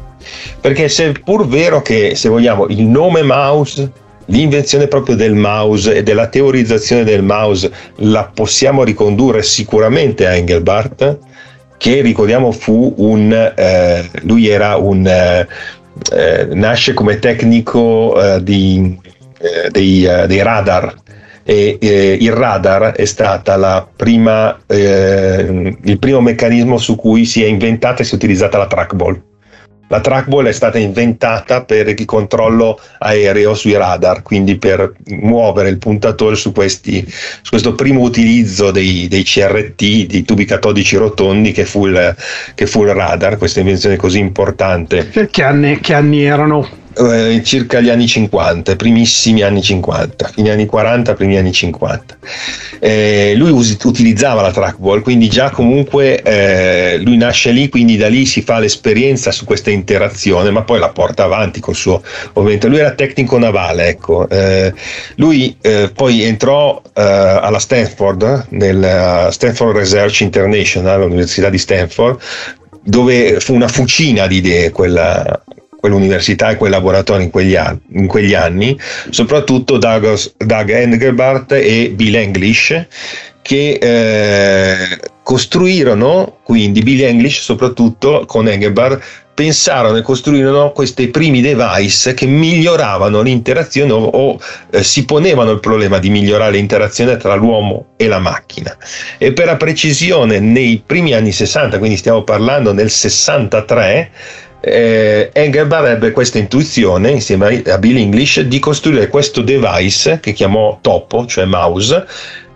[0.59, 3.91] Perché se pur vero che, se vogliamo, il nome mouse
[4.29, 11.19] l'invenzione proprio del mouse e della teorizzazione del mouse la possiamo ricondurre sicuramente a Engelbart,
[11.77, 15.47] che ricordiamo fu un, eh, lui era un, eh,
[16.13, 18.97] eh nasce come tecnico eh, di,
[19.39, 20.93] eh, dei, dei, radar
[21.43, 21.77] e
[22.19, 23.05] il radar è
[23.55, 28.67] la prima, il primo meccanismo su cui si è inventata e si è utilizzata la
[28.67, 29.28] trackball
[29.89, 35.77] la trackball è stata inventata per il controllo aereo sui radar, quindi per muovere il
[35.77, 41.65] puntatore su, questi, su questo primo utilizzo dei, dei, CRT, dei tubi catodici rotondi che
[41.65, 42.15] fu, il,
[42.53, 45.09] che fu il radar, questa invenzione così importante.
[45.09, 46.78] Che anni, che anni erano?
[46.99, 52.17] Eh, circa gli anni 50, primissimi anni 50, fine anni 40, primi anni 50.
[52.79, 58.07] Eh, lui us- utilizzava la trackball, quindi già comunque eh, lui nasce lì, quindi da
[58.07, 62.01] lì si fa l'esperienza su questa interazione, ma poi la porta avanti col suo
[62.33, 62.67] ovviamente.
[62.67, 64.27] Lui era tecnico navale, ecco.
[64.29, 64.73] Eh,
[65.15, 72.19] lui eh, poi entrò eh, alla Stanford, nel Stanford Research International, l'Università di Stanford,
[72.81, 75.43] dove fu una fucina di idee quella,
[75.79, 78.77] quell'università e quel laboratorio in quegli, anni, in quegli anni
[79.09, 82.85] soprattutto Douglas, Doug Engelbart e Bill English,
[83.41, 89.01] che eh, costruirono, quindi Bill English soprattutto con Engelbart,
[89.39, 94.39] pensarono e costruirono questi primi device che miglioravano l'interazione o, o
[94.69, 98.75] eh, si ponevano il problema di migliorare l'interazione tra l'uomo e la macchina.
[99.17, 104.11] E per la precisione, nei primi anni 60, quindi stiamo parlando nel 63,
[104.61, 110.79] eh, Engelbart ebbe questa intuizione insieme a Bill English di costruire questo device che chiamò
[110.81, 112.05] topo, cioè mouse.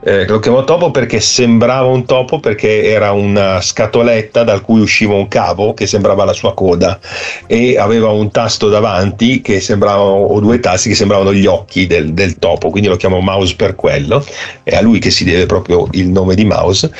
[0.05, 5.13] Eh, lo chiamò topo perché sembrava un topo perché era una scatoletta da cui usciva
[5.13, 6.99] un cavo che sembrava la sua coda.
[7.47, 12.11] E aveva un tasto davanti che sembravano o due tasti che sembravano gli occhi del,
[12.11, 14.25] del topo quindi lo chiamò mouse per quello.
[14.61, 16.91] È a lui che si deve proprio il nome di mouse.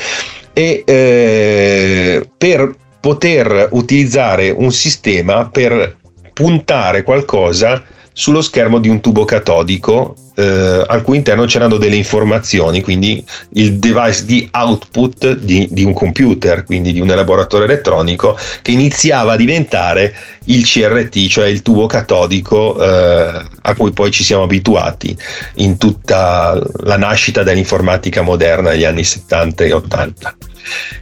[0.54, 5.98] E eh, per poter utilizzare un sistema per
[6.32, 12.82] puntare qualcosa sullo schermo di un tubo catodico eh, al cui interno c'erano delle informazioni,
[12.82, 13.22] quindi
[13.56, 19.34] il device di output di, di, un computer, quindi di un elaboratore elettronico, che iniziava
[19.34, 25.14] a diventare il CRT, cioè il tubo catodico eh, a cui poi ci siamo abituati
[25.56, 30.36] in tutta la nascita dell'informatica moderna negli anni 70 e 80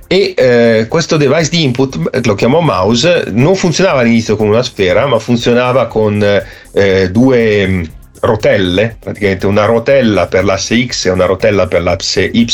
[0.08, 5.06] e eh, questo device di input lo chiamo mouse non funzionava all'inizio con una sfera
[5.08, 6.24] ma funzionava con
[6.74, 7.90] eh, due
[8.22, 12.48] rotelle, praticamente una rotella per l'asse X e una rotella per l'asse Y.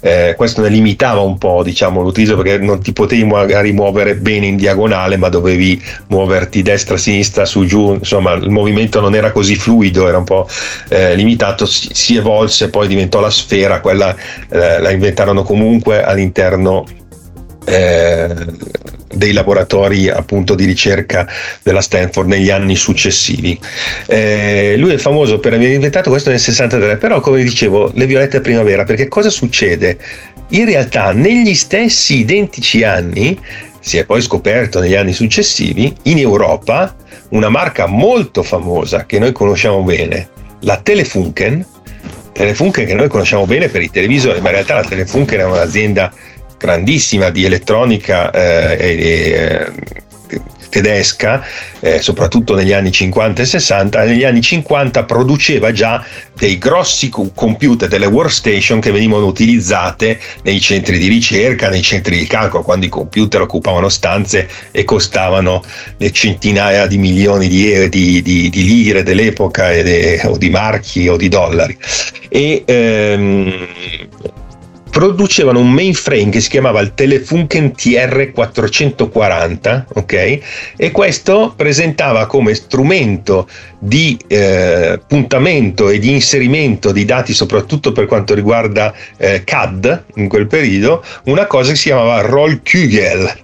[0.00, 4.46] Eh, questo ne limitava un po' diciamo, l'utilizzo perché non ti potevi magari muovere bene
[4.46, 9.56] in diagonale, ma dovevi muoverti destra, sinistra, su, giù, insomma il movimento non era così
[9.56, 10.48] fluido, era un po'
[10.88, 14.14] eh, limitato, si, si, evolse, poi diventò la sfera, quella
[14.50, 16.84] eh, la inventarono comunque all'interno
[17.68, 18.34] eh,
[19.14, 21.28] dei laboratori appunto di ricerca
[21.62, 23.58] della Stanford negli anni successivi.
[24.06, 28.38] Eh, lui è famoso per aver inventato questo nel 63, però come dicevo, le violette
[28.38, 29.98] a primavera, perché cosa succede?
[30.50, 33.38] In realtà negli stessi identici anni,
[33.80, 36.94] si è poi scoperto negli anni successivi, in Europa
[37.30, 40.28] una marca molto famosa che noi conosciamo bene,
[40.60, 41.66] la Telefunken,
[42.32, 46.12] Telefunken che noi conosciamo bene per i televisori, ma in realtà la Telefunken è un'azienda
[46.58, 49.72] grandissima di elettronica eh, eh,
[50.68, 51.44] tedesca,
[51.80, 57.88] eh, soprattutto negli anni 50 e 60, negli anni 50 produceva già dei grossi computer,
[57.88, 62.90] delle workstation che venivano utilizzate nei centri di ricerca, nei centri di calcolo, quando i
[62.90, 65.62] computer occupavano stanze e costavano
[65.96, 71.16] le centinaia di milioni di, di, di, di lire dell'epoca de, o di marchi o
[71.16, 71.76] di dollari.
[72.28, 73.66] E, ehm,
[74.90, 80.38] producevano un mainframe che si chiamava il Telefunken TR440, ok?
[80.76, 83.48] E questo presentava come strumento
[83.78, 90.28] di eh, puntamento e di inserimento di dati, soprattutto per quanto riguarda eh, CAD in
[90.28, 93.36] quel periodo, una cosa che si chiamava Rollkugel,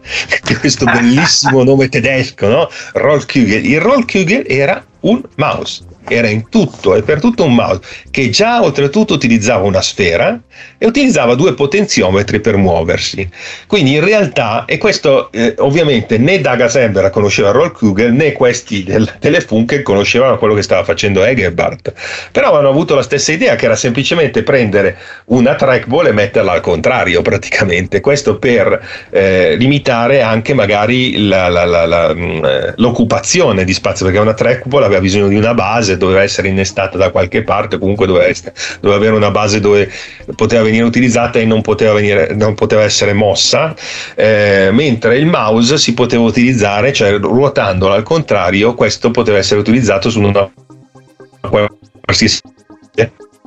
[0.61, 2.68] questo bellissimo nome tedesco, no?
[2.94, 3.64] Rollkugel.
[3.64, 8.62] Il Rollkugel era un mouse era in tutto e per tutto un mouse che già
[8.62, 10.38] oltretutto utilizzava una sfera
[10.79, 13.29] e utilizzava due potenziometri per muoversi.
[13.67, 19.11] Quindi in realtà, e questo eh, ovviamente né Daga Sembera conosceva Rollkugel né questi del
[19.19, 21.93] Telefunken conoscevano quello che stava facendo Egerbart,
[22.31, 26.61] però avevano avuto la stessa idea che era semplicemente prendere una trackball e metterla al
[26.61, 33.73] contrario praticamente, questo per eh, limitare anche magari la, la, la, mm, eh, l'occupazione di
[33.73, 37.42] spazio, perché una trackball aveva bisogno di una base base doveva essere innestata da qualche
[37.42, 39.90] parte, comunque doveva, essere, doveva avere una base dove
[40.35, 43.74] poteva venire utilizzata e non poteva, venire, non poteva essere mossa,
[44.14, 50.11] eh, mentre il mouse si poteva utilizzare, cioè ruotandolo al contrario, questo poteva essere utilizzato
[50.11, 50.50] su una
[52.04, 52.40] qualsiasi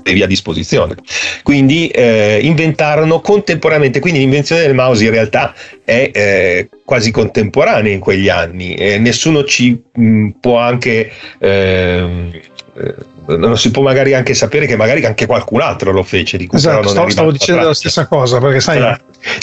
[0.08, 0.96] avevi a disposizione.
[1.43, 8.00] Quindi eh, inventarono contemporaneamente, quindi l'invenzione del mouse in realtà è eh, quasi contemporanea in
[8.00, 11.12] quegli anni e nessuno ci mh, mm, può anche...
[11.39, 12.32] Ehm,
[12.80, 12.96] eh,
[13.28, 16.60] non si può magari anche sapere che magari anche qualcun altro lo fece di cui
[16.60, 18.98] esatto, stavo, stavo dicendo la stessa cosa perché sai in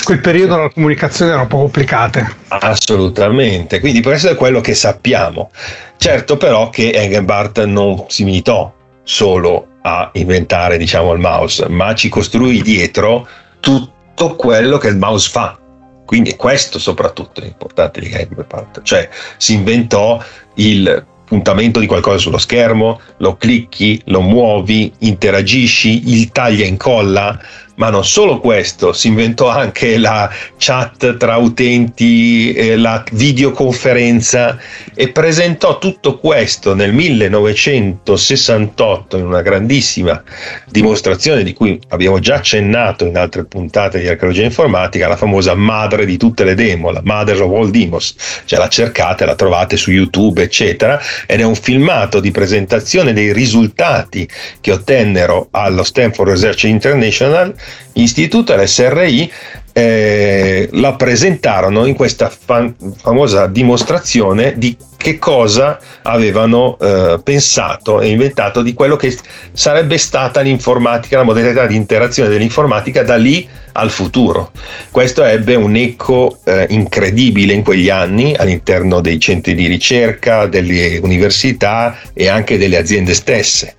[0.04, 5.50] quel periodo le comunicazioni erano un po' complicate assolutamente quindi questo è quello che sappiamo.
[5.96, 8.72] Certo però che Engelbart non si limitò
[9.02, 13.28] solo a inventare diciamo il mouse, ma ci costruì dietro
[13.60, 15.58] tutto quello che il mouse fa.
[16.06, 20.22] Quindi questo soprattutto è importante di Game Part, cioè si inventò
[20.54, 27.38] il puntamento di qualcosa sullo schermo, lo clicchi, lo muovi, interagisci, il taglia e incolla,
[27.76, 34.56] ma non solo questo, si inventò anche la chat tra utenti, eh, la videoconferenza
[34.94, 40.22] e presentò tutto questo nel 1968 in una grandissima
[40.68, 46.06] dimostrazione di cui abbiamo già accennato in altre puntate di archeologia informatica, la famosa madre
[46.06, 49.90] di tutte le demo, la Mother of All Demos, cioè la cercate, la trovate su
[49.90, 54.28] YouTube, eccetera, ed è un filmato di presentazione dei risultati
[54.60, 57.54] che ottennero allo Stanford Research International
[57.94, 59.30] Istituto, l'SRI,
[59.76, 68.08] eh, la presentarono in questa fam- famosa dimostrazione di che cosa avevano eh, pensato e
[68.08, 69.14] inventato di quello che
[69.52, 74.52] sarebbe stata l'informatica, la modalità di interazione dell'informatica da lì al futuro.
[74.90, 80.98] Questo ebbe un eco eh, incredibile in quegli anni all'interno dei centri di ricerca, delle
[81.02, 83.74] università e anche delle aziende stesse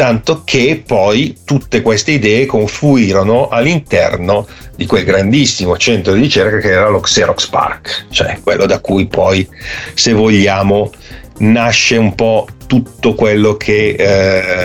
[0.00, 6.70] tanto che poi tutte queste idee confluirono all'interno di quel grandissimo centro di ricerca che
[6.70, 9.46] era lo Xerox Park, cioè quello da cui poi,
[9.92, 10.90] se vogliamo,
[11.40, 14.64] nasce un po' tutto quello che eh,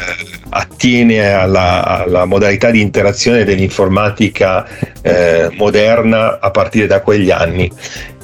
[0.50, 4.63] attiene alla, alla, modalità di interazione dell'informatica
[5.02, 7.68] eh, moderna a partire da quegli anni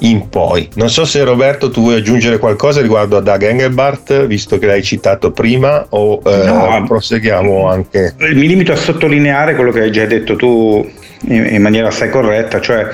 [0.02, 0.70] in poi.
[0.76, 4.84] Non so se Roberto tu vuoi aggiungere qualcosa riguardo a Doug Engelbart, visto che l'hai
[4.84, 8.14] citato prima, o eh, no, proseguiamo anche.
[8.20, 10.88] Mi limito a sottolineare quello che hai già detto tu
[11.22, 12.88] in, in maniera assai corretta, cioè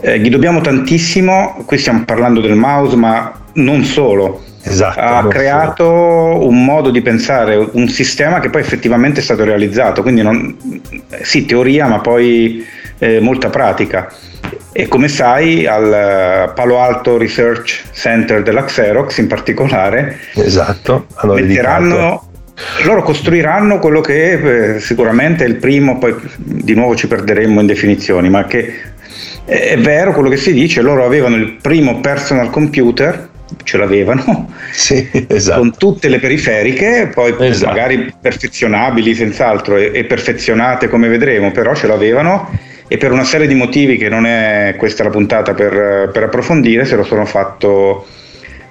[0.00, 5.84] eh, gli dobbiamo tantissimo, qui stiamo parlando del mouse, ma non solo esatto, ha creato
[5.84, 6.46] so.
[6.46, 10.56] un modo di pensare, un sistema che poi effettivamente è stato realizzato, quindi non,
[11.22, 12.64] sì, teoria ma poi
[12.98, 14.12] eh, molta pratica.
[14.72, 22.32] E come sai, al Palo Alto Research Center della Xerox in particolare, esatto, metteranno dedicato
[22.84, 27.66] loro costruiranno quello che eh, sicuramente è il primo, poi di nuovo ci perderemmo in
[27.66, 28.92] definizioni, ma che
[29.44, 33.28] è vero quello che si dice, loro avevano il primo personal computer,
[33.62, 35.60] ce l'avevano, sì, esatto.
[35.60, 37.72] con tutte le periferiche, poi esatto.
[37.72, 42.50] magari perfezionabili senz'altro e, e perfezionate come vedremo, però ce l'avevano
[42.86, 46.84] e per una serie di motivi che non è questa la puntata per, per approfondire
[46.84, 48.06] se lo sono fatto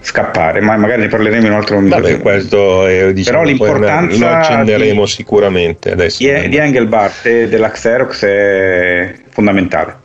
[0.04, 2.20] scappare, ma magari ne parleremo in un altro momento.
[2.20, 6.18] Questo è, diciamo, Però l'importanza lo accenderemo di, sicuramente adesso.
[6.18, 10.03] Di, di Engelbart e della Xerox è fondamentale.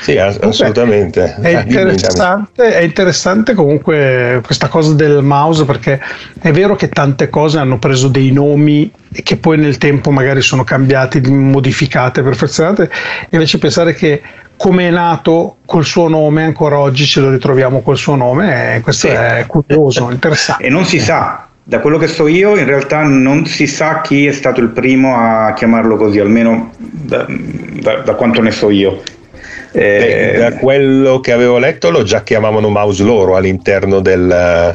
[0.00, 1.36] Sì, assolutamente.
[1.40, 6.00] È interessante, è interessante, comunque questa cosa del mouse perché
[6.40, 10.40] è vero che tante cose hanno preso dei nomi e che poi nel tempo magari
[10.40, 12.90] sono cambiati, modificate, perfezionate,
[13.30, 14.22] invece pensare che
[14.56, 18.80] come è nato col suo nome, ancora oggi ce lo ritroviamo col suo nome, e
[18.80, 19.12] questo sì.
[19.12, 20.64] è curioso, interessante.
[20.64, 24.26] E non si sa, da quello che so io, in realtà non si sa chi
[24.26, 29.02] è stato il primo a chiamarlo così, almeno da, da, da quanto ne so io.
[29.78, 34.74] Eh, da quello che avevo letto lo già chiamavano mouse loro all'interno del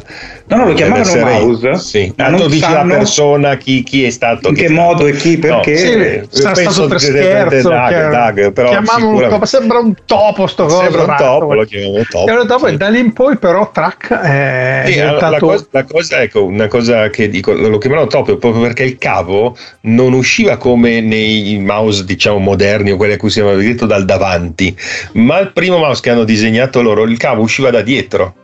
[0.52, 1.74] No, no, lo chiamavano mouse.
[1.76, 4.48] Sì, ma non dice la persona chi, chi, è stato.
[4.48, 5.70] In che modo e chi, perché.
[5.70, 7.68] No, sì, eh, sarà stato per scherzo.
[7.70, 10.82] Dag, Dag, però chiamavano, sembra un topo sto coso.
[10.82, 12.30] Sembra un topo, lo chiamavano topo.
[12.30, 12.76] E dopo, sì.
[12.76, 15.30] da lì in poi però track è sì, diventato...
[15.30, 18.98] la, cosa, la cosa, ecco, una cosa che dico, lo chiamavano topo proprio perché il
[18.98, 23.86] cavo non usciva come nei mouse diciamo moderni o quelli a cui si chiamava diretto
[23.86, 24.76] dal davanti,
[25.12, 28.34] ma il primo mouse che hanno disegnato loro, il cavo usciva da dietro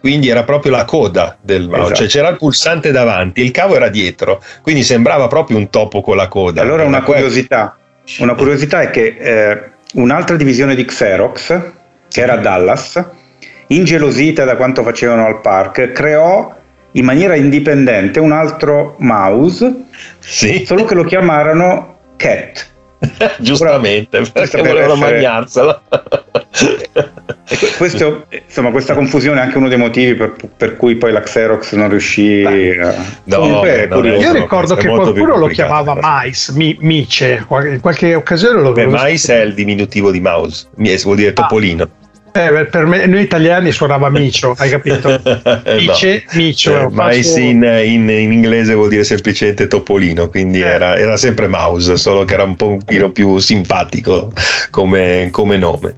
[0.00, 1.98] quindi era proprio la coda del mouse, cioè, esatto.
[1.98, 6.16] cioè c'era il pulsante davanti, il cavo era dietro, quindi sembrava proprio un topo con
[6.16, 6.62] la coda.
[6.62, 7.76] Allora una curiosità,
[8.20, 11.60] una curiosità è che eh, un'altra divisione di Xerox,
[12.08, 13.04] che era Dallas,
[13.66, 16.54] ingelosita da quanto facevano al park, creò
[16.92, 19.84] in maniera indipendente un altro mouse,
[20.20, 20.64] sì.
[20.64, 22.67] solo che lo chiamarono Cat.
[23.38, 25.80] Giustamente, perché volevano mangiarselo.
[27.76, 31.74] questo, insomma, questa confusione è anche uno dei motivi per, per cui poi la Xerox
[31.74, 32.94] non riuscì a...
[33.24, 38.72] No, no, io ricordo che qualcuno lo chiamava Mais, mi, Mice, in qualche occasione lo
[38.72, 38.96] vedevo.
[38.96, 41.34] Mais è il diminutivo di mouse, vuol dire ah.
[41.34, 41.84] topolino.
[41.84, 41.97] Ah.
[42.38, 45.20] Eh, per me, noi italiani suonava Micio, hai capito?
[45.76, 46.38] Mice, no.
[46.38, 46.80] Micio.
[46.82, 50.66] Eh, mais in, in, in, inglese vuol dire semplicemente topolino, quindi eh.
[50.66, 54.32] era, era, sempre mouse, solo che era un pochino più simpatico
[54.70, 55.94] come, come nome.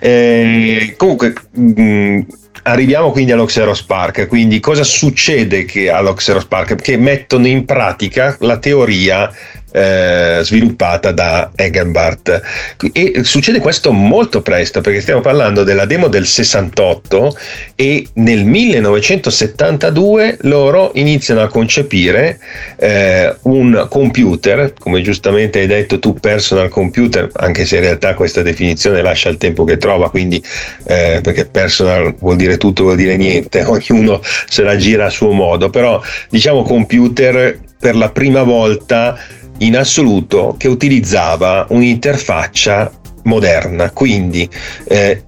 [0.00, 1.34] Eh, comunque.
[1.50, 2.20] Mh, mm,
[2.64, 6.76] Arriviamo quindi all'Oxeros Park, quindi cosa succede all'Oxeros Park?
[6.76, 9.28] Che mettono in pratica la teoria
[9.72, 12.40] eh, sviluppata da Egenbart.
[12.92, 17.36] E succede questo molto presto perché stiamo parlando della demo del 68
[17.74, 22.38] e nel 1972 loro iniziano a concepire
[22.76, 28.42] eh, un computer, come giustamente hai detto tu, personal computer, anche se in realtà questa
[28.42, 30.42] definizione lascia il tempo che trova, quindi
[30.84, 35.32] eh, perché personal vuol dire tutto, vuol dire niente, ognuno se la gira a suo
[35.32, 39.18] modo, però diciamo computer per la prima volta
[39.62, 42.90] in assoluto che utilizzava un'interfaccia
[43.24, 44.48] moderna, quindi
[44.84, 45.24] eh,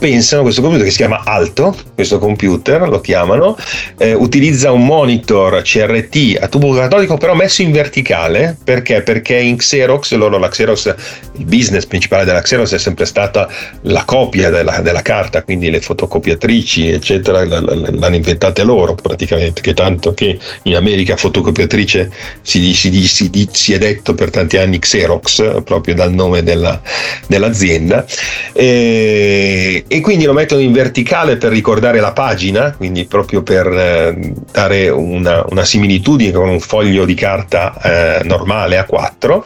[0.00, 3.56] pensano a questo computer che si chiama Alto, questo computer lo chiamano,
[3.98, 9.02] eh, utilizza un monitor CRT a tubo catodico però messo in verticale, perché?
[9.02, 10.94] Perché in Xerox, loro la Xerox,
[11.36, 13.46] il business principale della Xerox è sempre stata
[13.82, 20.14] la copia della, della carta, quindi le fotocopiatrici eccetera l'hanno inventate loro praticamente, che tanto
[20.14, 22.10] che in America fotocopiatrice
[22.40, 26.80] si, si, si, si è detto per tanti anni Xerox, proprio dal nome della,
[27.26, 28.06] dell'azienda.
[28.54, 34.32] E, e quindi lo mettono in verticale per ricordare la pagina, quindi proprio per eh,
[34.52, 39.44] dare una, una, similitudine con un foglio di carta eh, normale a 4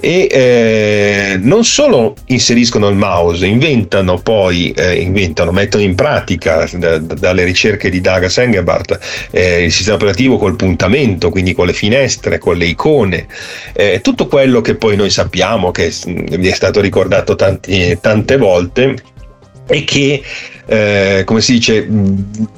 [0.00, 6.96] e eh, non solo inseriscono il mouse, inventano poi, eh, inventano, mettono in pratica da,
[6.96, 12.38] dalle ricerche di Daga Sengebart eh, il sistema operativo col puntamento, quindi con le finestre,
[12.38, 13.26] con le icone,
[13.74, 19.12] eh, tutto quello che poi noi sappiamo che vi è stato ricordato tanti, tante volte
[19.66, 20.22] e che
[20.66, 21.86] eh, come si dice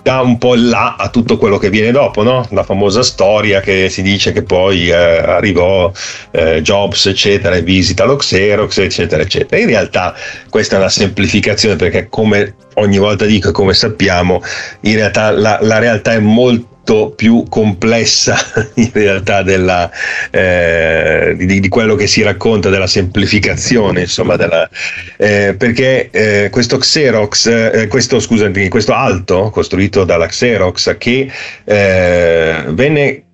[0.02, 2.46] dà un po' là a tutto quello che viene dopo no?
[2.50, 5.90] la famosa storia che si dice che poi eh, arrivò
[6.30, 10.14] eh, Jobs eccetera e visita lo Xerox eccetera eccetera in realtà
[10.48, 14.40] questa è una semplificazione perché come ogni volta dico e come sappiamo
[14.82, 18.36] in realtà la, la realtà è molto molto più complessa
[18.74, 19.90] in realtà della,
[20.30, 24.68] eh, di, di, quello che si racconta della semplificazione, insomma, della,
[25.16, 31.30] eh, perché eh, questo Xerox, eh, questo, scusami, questo alto costruito dalla Xerox che
[31.64, 33.25] eh, venne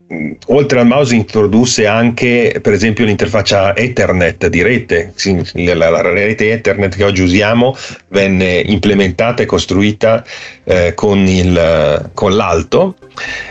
[0.47, 5.13] oltre al mouse introdusse anche per esempio l'interfaccia Ethernet di rete,
[5.55, 7.77] la, rete Ethernet che oggi usiamo
[8.09, 10.25] venne implementata e costruita
[10.65, 12.97] eh, con, il, con, l'alto,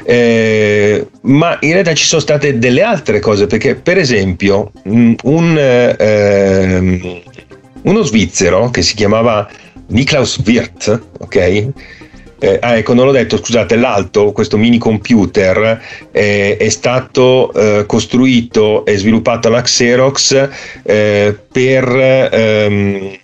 [0.03, 7.21] eh, ma in realtà ci sono state delle altre cose perché per esempio un, eh,
[7.83, 9.49] uno svizzero che si chiamava
[9.87, 11.71] Niklaus Wirth, ok?
[12.43, 15.79] Eh, ah, ecco, non l'ho detto, scusate, l'alto, questo mini computer,
[16.11, 20.49] eh, è stato eh, costruito e sviluppato alla Xerox
[20.81, 23.15] eh, per ehm,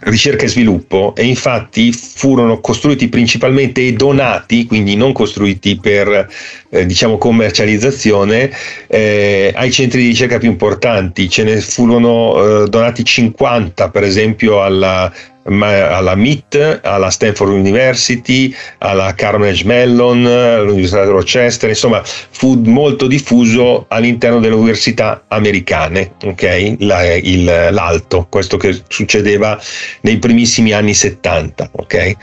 [0.00, 6.28] ricerca e sviluppo e infatti furono costruiti principalmente e donati, quindi non costruiti per
[6.68, 8.50] eh, diciamo commercializzazione,
[8.86, 11.30] eh, ai centri di ricerca più importanti.
[11.30, 15.10] Ce ne furono donati 50 per esempio alla
[15.48, 23.86] alla MIT, alla Stanford University, alla Carnegie Mellon, all'Università di Rochester, insomma fu molto diffuso
[23.88, 26.76] all'interno delle università americane, okay?
[26.80, 29.58] La, il, l'alto, questo che succedeva
[30.02, 31.70] nei primissimi anni 70.
[31.72, 32.16] Okay?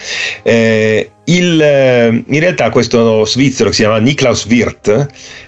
[0.44, 5.08] Eh, il, in realtà questo svizzero che si chiama Niklaus Wirth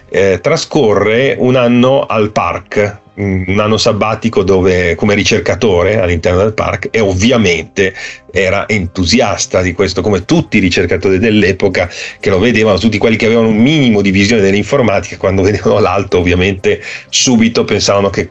[0.09, 6.89] eh, trascorre un anno al park un anno sabbatico dove, come ricercatore all'interno del park
[6.91, 7.93] e ovviamente
[8.31, 11.89] era entusiasta di questo, come tutti i ricercatori dell'epoca
[12.19, 16.19] che lo vedevano, tutti quelli che avevano un minimo di visione dell'informatica, quando vedevano l'alto
[16.19, 18.29] ovviamente subito pensavano che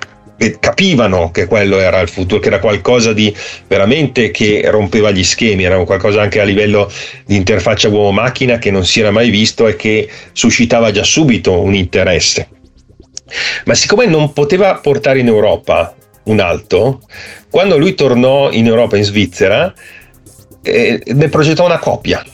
[0.60, 3.34] capivano che quello era il futuro, che era qualcosa di
[3.66, 6.90] veramente che rompeva gli schemi, era qualcosa anche a livello
[7.24, 11.74] di interfaccia uomo-macchina che non si era mai visto e che suscitava già subito un
[11.74, 12.48] interesse.
[13.64, 17.02] Ma siccome non poteva portare in Europa un alto,
[17.50, 19.72] quando lui tornò in Europa, in Svizzera,
[20.62, 22.24] eh, ne progettò una copia.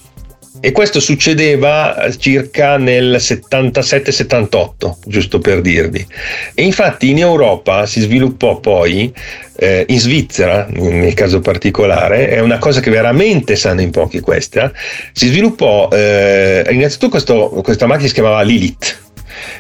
[0.65, 6.07] E questo succedeva circa nel 77-78, giusto per dirvi.
[6.55, 9.13] E infatti in Europa si sviluppò poi,
[9.57, 14.73] eh, in Svizzera nel caso particolare, è una cosa che veramente sanno in pochi questa,
[15.13, 19.01] si sviluppò eh, innanzitutto questo, questa macchina si chiamava Lilith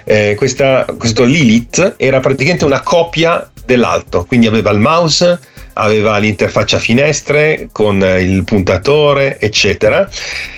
[0.04, 5.38] eh, questa, questo Lilith era praticamente una copia dell'alto, quindi aveva il mouse,
[5.74, 10.08] aveva l'interfaccia finestre con il puntatore, eccetera.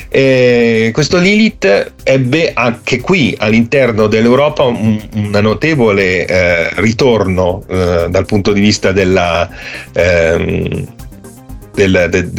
[0.09, 8.25] E questo Lilith ebbe anche qui all'interno dell'Europa un, un notevole eh, ritorno eh, dal
[8.25, 9.49] punto di vista della,
[9.93, 10.95] ehm,
[11.75, 12.31] del, del,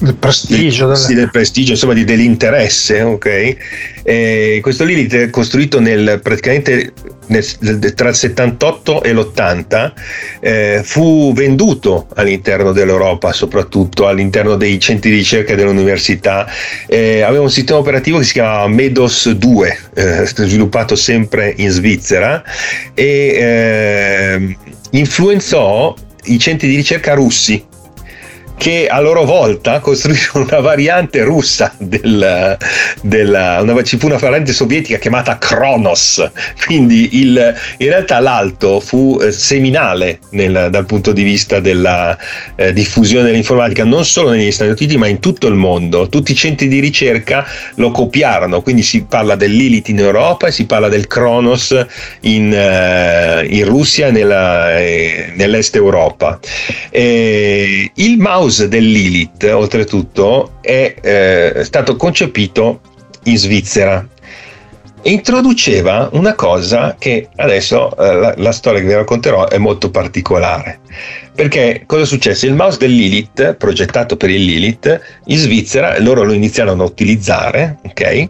[0.00, 3.56] del prestigio, del, sì, del prestigio insomma di, dell'interesse ok?
[4.02, 6.92] E questo Lilith è costruito nel praticamente
[7.26, 9.92] nel, tra il 78 e l'80
[10.40, 16.46] eh, fu venduto all'interno dell'Europa soprattutto all'interno dei centri di ricerca dell'università.
[16.86, 22.42] Eh, aveva un sistema operativo che si chiamava Medos 2 eh, sviluppato sempre in Svizzera
[22.94, 24.56] e eh,
[24.90, 27.70] influenzò i centri di ricerca russi
[28.62, 32.56] che a loro volta costruirono una variante russa del,
[33.00, 36.30] della, una, ci fu una variante sovietica chiamata Kronos,
[36.64, 42.16] quindi il, in realtà l'alto fu eh, seminale nel, dal punto di vista della
[42.54, 46.36] eh, diffusione dell'informatica non solo negli Stati Uniti ma in tutto il mondo, tutti i
[46.36, 47.44] centri di ricerca
[47.74, 51.84] lo copiarono, quindi si parla del Lilith in Europa e si parla del Kronos
[52.20, 56.38] in, eh, in Russia nella, eh, nell'est Europa.
[56.92, 62.80] il mouse house del Lilith, oltretutto, è eh, stato concepito
[63.24, 64.06] in Svizzera.
[65.04, 70.80] Introduceva una cosa che adesso eh, la, la, storia che vi racconterò è molto particolare.
[71.34, 72.46] Perché cosa successe?
[72.46, 77.78] Il mouse del Lilith, progettato per il Lilith, in Svizzera, loro lo iniziarono a utilizzare,
[77.86, 78.00] ok?
[78.02, 78.28] Eh,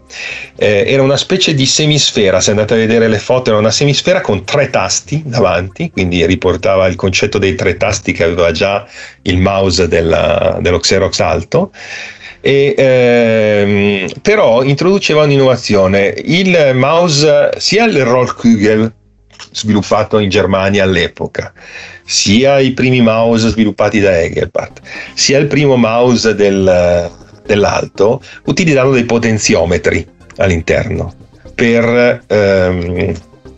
[0.55, 4.45] era una specie di semisfera, se andate a vedere le foto, era una semisfera con
[4.45, 8.87] tre tasti davanti, quindi riportava il concetto dei tre tasti che aveva già
[9.23, 11.71] il mouse della, dello Xerox Alto.
[12.39, 16.13] E, ehm, però introduceva un'innovazione.
[16.23, 18.93] Il mouse, sia il Rollkugel
[19.51, 21.53] sviluppato in Germania all'epoca,
[22.05, 24.81] sia i primi mouse sviluppati da Engelbart,
[25.13, 27.11] sia il primo mouse del,
[27.45, 30.05] dell'alto, utilizzano dei potenziometri
[30.37, 31.13] all'interno
[31.55, 33.13] per ehm,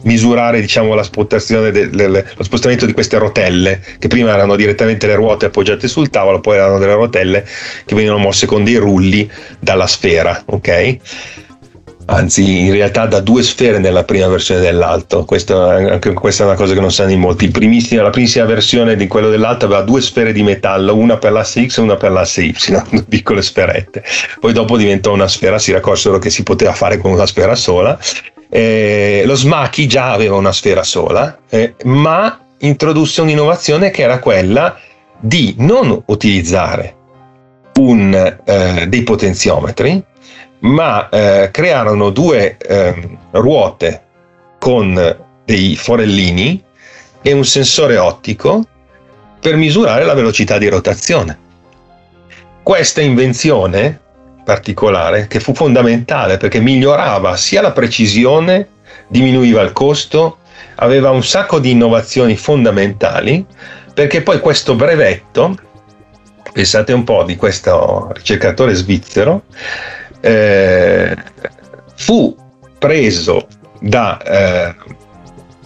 [0.06, 5.08] misurare diciamo, la spostazione de, de, lo spostamento di queste rotelle che prima erano direttamente
[5.08, 7.46] le ruote appoggiate sul tavolo poi erano delle rotelle
[7.86, 10.98] che venivano mosse con dei rulli dalla sfera ok
[12.06, 15.26] anzi in realtà da due sfere nella prima versione dell'alto.
[15.26, 17.46] Questo, anche questa è una cosa che non sanno in molti.
[17.46, 21.78] la primissima versione di quello dell'alto aveva due sfere di metallo, una per l'asse X
[21.78, 22.56] e una per l'asse Y,
[23.08, 24.04] piccole sferette.
[24.40, 27.98] Poi dopo diventò una sfera, si raccorsero che si poteva fare con una sfera sola.
[28.50, 34.78] Eh, lo Smaki già aveva una sfera sola, eh, ma introdusse un'innovazione che era quella
[35.20, 36.96] di non utilizzare
[37.80, 40.04] un, eh, dei potenziometri,
[40.66, 44.02] ma eh, crearono due eh, ruote
[44.58, 46.64] con dei forellini
[47.22, 48.66] e un sensore ottico
[49.40, 51.38] per misurare la velocità di rotazione.
[52.64, 54.00] Questa invenzione
[54.44, 58.68] particolare, che fu fondamentale perché migliorava sia la precisione,
[59.08, 60.38] diminuiva il costo,
[60.76, 63.46] aveva un sacco di innovazioni fondamentali,
[63.94, 65.56] perché poi questo brevetto,
[66.52, 69.44] pensate un po' di questo ricercatore svizzero,
[70.26, 71.16] eh,
[71.96, 72.36] fu
[72.80, 73.48] preso
[73.80, 74.76] da eh,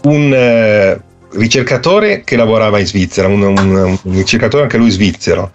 [0.03, 1.01] un eh,
[1.32, 5.51] ricercatore che lavorava in Svizzera, un, un, un, ricercatore anche lui svizzero,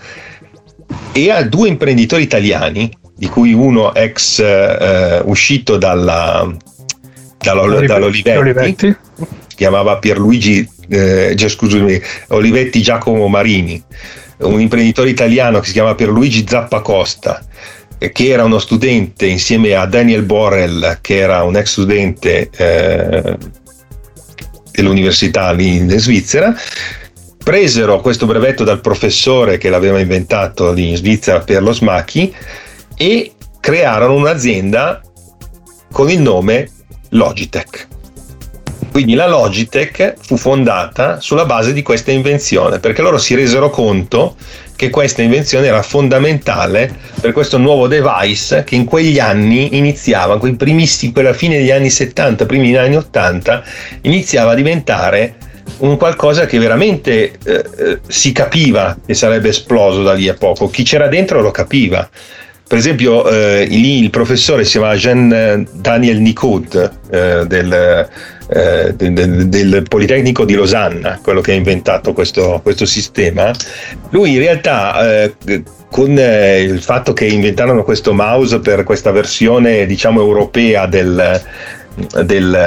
[1.12, 6.50] e a due imprenditori italiani, di cui uno ex eh, uscito dalla,
[7.38, 8.96] dalla, dall'Olivetti, Olivetti.
[9.46, 13.82] si chiamava Pierluigi, eh, scusami, Olivetti Giacomo Marini,
[14.38, 17.44] un imprenditore italiano che si chiama Pierluigi Zappacosta,
[18.12, 23.36] che era uno studente insieme a Daniel Borrell, che era un ex studente eh,
[24.72, 26.54] dell'università lì in Svizzera,
[27.42, 32.34] presero questo brevetto dal professore che l'aveva inventato lì in Svizzera per lo smacchi
[32.96, 35.00] e crearono un'azienda
[35.92, 36.68] con il nome
[37.10, 37.88] Logitech.
[38.90, 44.36] Quindi la Logitech fu fondata sulla base di questa invenzione, perché loro si resero conto
[44.76, 50.40] che questa invenzione era fondamentale per questo nuovo device che in quegli anni iniziava, in
[50.40, 53.62] quei primissimi, quella fine degli anni 70, primi degli anni 80,
[54.02, 55.36] iniziava a diventare
[55.78, 60.68] un qualcosa che veramente eh, eh, si capiva che sarebbe esploso da lì a poco.
[60.68, 62.08] Chi c'era dentro lo capiva.
[62.66, 68.08] Per esempio, eh, lì il professore si chiama Jean eh, Daniel Nicode eh, del,
[68.48, 73.52] eh, del, del, Politecnico di Losanna, quello che ha inventato questo, questo sistema.
[74.10, 75.34] Lui in realtà eh,
[75.90, 81.40] con eh, il fatto che inventarono questo mouse per questa versione diciamo europea del,
[82.24, 82.58] del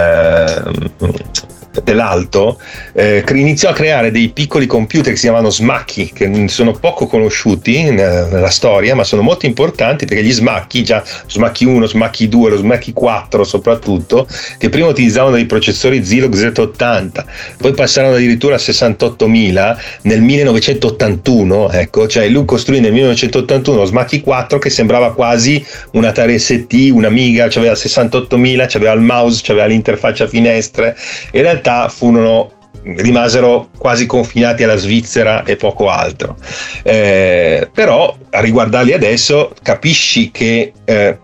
[1.84, 2.59] dell'alto,
[2.93, 7.89] eh, iniziò a creare dei piccoli computer che si chiamano smacchi, che sono poco conosciuti
[7.91, 12.57] nella storia, ma sono molto importanti perché gli smacchi, già smacchi 1, smacchi 2, lo
[12.57, 17.25] smacchi 4 soprattutto, che prima utilizzavano dei processori Zilog Z80,
[17.57, 24.21] poi passarono addirittura a 68.000 nel 1981, ecco, cioè lui costruì nel 1981 lo smacchi
[24.21, 29.65] 4 che sembrava quasi una Atari ST, una Amiga, aveva 68.000, aveva il mouse, aveva
[29.65, 30.95] l'interfaccia finestre,
[31.32, 32.51] in realtà realtà furono
[32.84, 36.38] rimasero quasi confinati alla Svizzera e poco altro.
[36.84, 41.18] Eh, però a riguardarli adesso capisci che eh,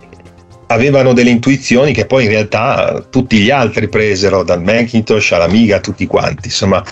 [0.68, 6.06] avevano delle intuizioni che poi in realtà tutti gli altri presero, dal Macintosh all'Amiga, tutti
[6.06, 6.48] quanti.
[6.48, 6.84] Insomma,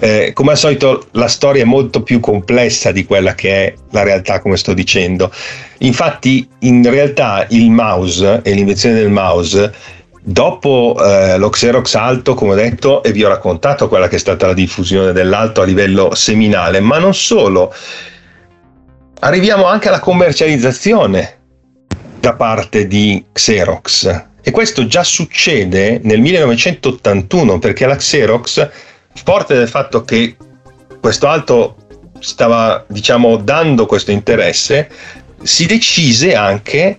[0.00, 4.02] eh, come al solito la storia è molto più complessa di quella che è la
[4.02, 5.30] realtà, come sto dicendo.
[5.80, 9.72] Infatti, in realtà il mouse e l'invenzione del mouse
[10.28, 14.18] Dopo eh, lo Xerox Alto, come ho detto, e vi ho raccontato quella che è
[14.18, 17.72] stata la diffusione dell'alto a livello seminale, ma non solo,
[19.20, 21.38] arriviamo anche alla commercializzazione
[22.18, 24.24] da parte di Xerox.
[24.42, 28.68] E questo già succede nel 1981 perché la Xerox,
[29.22, 30.34] forte del fatto che
[31.00, 31.76] questo alto
[32.18, 34.90] stava, diciamo, dando questo interesse,
[35.40, 36.98] si decise anche,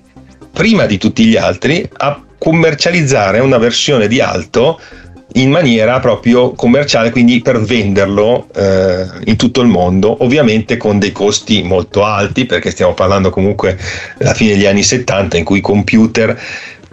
[0.53, 4.79] prima di tutti gli altri, a commercializzare una versione di alto
[5.33, 11.11] in maniera proprio commerciale, quindi per venderlo eh, in tutto il mondo, ovviamente con dei
[11.11, 13.77] costi molto alti, perché stiamo parlando comunque
[14.17, 16.39] della fine degli anni 70 in cui i computer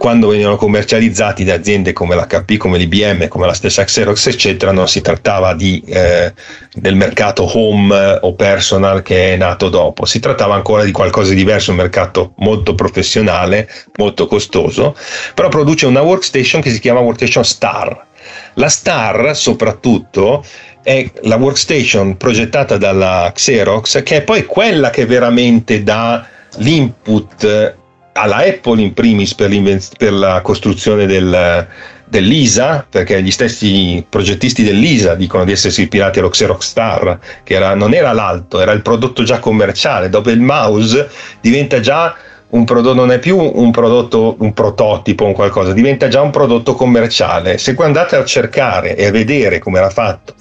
[0.05, 4.87] quando venivano commercializzati da aziende come l'HP, come l'IBM, come la stessa Xerox, eccetera, non
[4.87, 6.31] si trattava di, eh,
[6.75, 11.37] del mercato home o personal che è nato dopo, si trattava ancora di qualcosa di
[11.37, 14.95] diverso, un mercato molto professionale, molto costoso,
[15.33, 18.05] però produce una workstation che si chiama Workstation Star.
[18.53, 20.45] La Star, soprattutto,
[20.83, 26.27] è la workstation progettata dalla Xerox, che è poi quella che veramente dà
[26.57, 27.83] l'input
[28.17, 29.51] alla Apple in primis per,
[29.97, 31.67] per la costruzione del,
[32.05, 37.73] dell'ISA, perché gli stessi progettisti dell'ISA dicono di essersi ispirati allo Xerox Star, che era,
[37.75, 41.09] non era l'alto, era il prodotto già commerciale, dove il mouse
[41.41, 42.15] diventa già
[42.49, 46.73] un prodotto, non è più un prodotto, un prototipo, un qualcosa, diventa già un prodotto
[46.73, 47.57] commerciale.
[47.57, 50.33] Se poi andate a cercare e a vedere come era fatto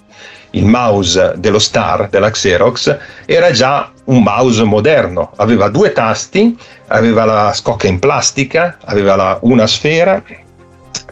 [0.51, 2.97] il mouse dello Star, della Xerox,
[3.27, 5.33] era già un mouse moderno.
[5.37, 6.57] Aveva due tasti,
[6.89, 10.23] aveva la scocca in plastica, aveva la, una sfera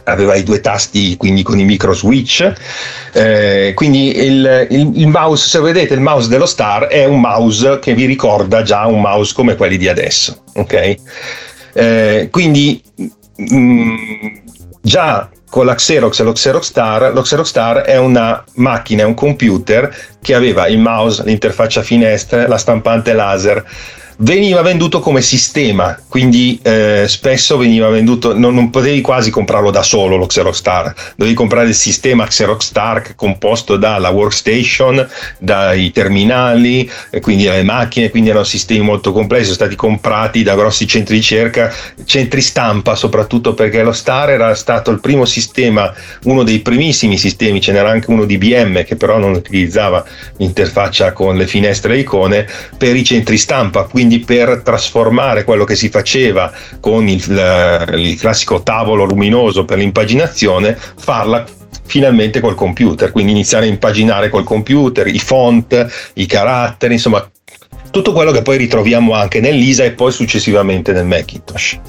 [0.05, 2.51] aveva i due tasti quindi con i micro switch.
[3.13, 7.79] Eh, quindi il, il, il, mouse se vedete il mouse dello Star è un mouse
[7.79, 10.95] che vi ricorda già un mouse come quelli di adesso ok?
[11.73, 12.81] Eh, quindi
[13.35, 13.95] mh, mm,
[14.81, 19.05] già con la Xerox e lo Xerox Star, lo Xerox Star è una macchina, è
[19.05, 23.63] un computer che aveva il mouse, l'interfaccia finestre, la stampante laser,
[24.17, 29.83] veniva venduto come sistema, quindi eh, spesso veniva venduto, non, non, potevi quasi comprarlo da
[29.83, 35.07] solo lo Xerox Star, dovevi comprare il sistema Xerox Star composto dalla workstation,
[35.39, 36.89] dai terminali,
[37.21, 41.21] quindi dalle macchine, quindi erano sistemi molto complessi, sono stati comprati da grossi centri di
[41.21, 41.73] ricerca,
[42.05, 45.93] centri stampa soprattutto perché lo Star era stato il primo sistema,
[46.23, 50.03] uno dei primissimi sistemi, ce n'era anche uno di IBM che però non utilizzava
[50.37, 52.47] l'interfaccia con le finestre e le icone
[52.77, 58.19] per i centri stampa, quindi quindi per trasformare quello che si faceva con il, il
[58.19, 61.43] classico tavolo luminoso per l'impaginazione, farla
[61.85, 67.27] finalmente col computer, quindi iniziare a impaginare col computer, i font, i caratteri, insomma
[67.91, 71.79] tutto quello che poi ritroviamo anche nell'ISA e poi successivamente nel Macintosh.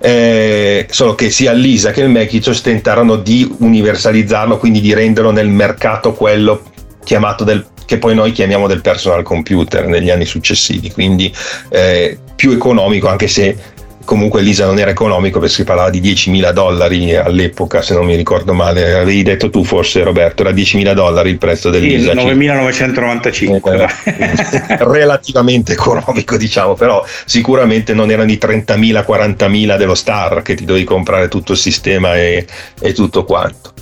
[0.00, 5.48] Eh, solo che sia l'ISA che il Macintosh tentarono di universalizzarlo, quindi di renderlo nel
[5.48, 6.62] mercato quello
[7.02, 11.34] chiamato del che poi noi chiamiamo del personal computer negli anni successivi, quindi
[11.70, 13.56] eh, più economico anche se
[14.04, 18.14] comunque l'ISA non era economico perché si parlava di 10.000 dollari all'epoca se non mi
[18.14, 18.92] ricordo male.
[18.92, 25.72] Avevi detto tu forse Roberto era 10.000 dollari il prezzo dell'ISA sì, 9.995 eh, relativamente
[25.72, 31.28] economico diciamo però sicuramente non erano i 30.000 40.000 dello Star che ti dovevi comprare
[31.28, 32.46] tutto il sistema e,
[32.82, 33.72] e tutto quanto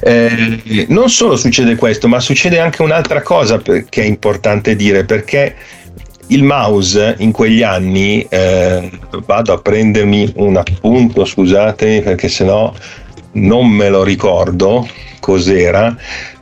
[0.00, 5.54] eh, non solo succede questo, ma succede anche un'altra cosa che è importante dire, perché
[6.28, 8.90] il mouse in quegli anni, eh,
[9.24, 12.72] vado a prendermi un appunto, scusatemi perché sennò
[13.32, 14.86] non me lo ricordo
[15.28, 15.94] cos'era,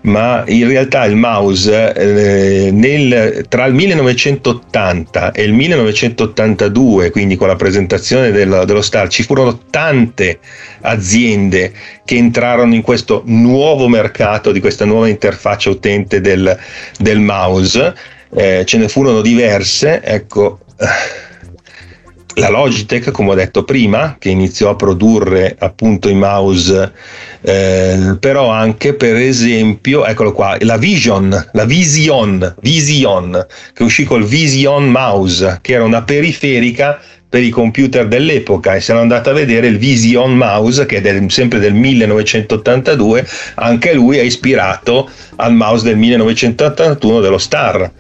[0.03, 7.49] ma in realtà il mouse eh, nel, tra il 1980 e il 1982, quindi con
[7.49, 10.39] la presentazione dello, dello Star, ci furono tante
[10.82, 11.72] aziende
[12.05, 16.57] che entrarono in questo nuovo mercato di questa nuova interfaccia utente del,
[17.01, 17.93] del mouse.
[18.32, 20.61] Eh, ce ne furono diverse, ecco
[22.37, 26.93] la Logitech, come ho detto prima, che iniziò a produrre appunto i mouse,
[27.41, 34.24] eh, però anche per esempio, eccolo qua, la Vision, la Vision, Vision, che uscì col
[34.24, 39.66] Vision Mouse, che era una periferica per i computer dell'epoca e sono andato a vedere
[39.66, 45.85] il Vision Mouse che è del, sempre del 1982 anche lui è ispirato al mouse
[45.85, 47.91] del 1981 dello Star.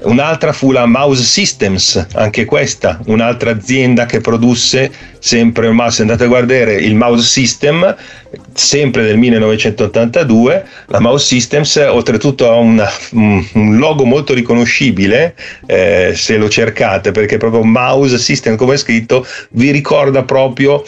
[0.00, 4.90] Un'altra fu la Mouse Systems anche questa un'altra azienda che produsse
[5.22, 7.94] sempre un mouse andate a guardare il Mouse System
[8.54, 16.36] sempre del 1982 la Mouse Systems oltretutto ha una, un logo molto riconoscibile eh, se
[16.36, 20.82] lo cercate perché proprio Mouse System come è scritto vi ricorda proprio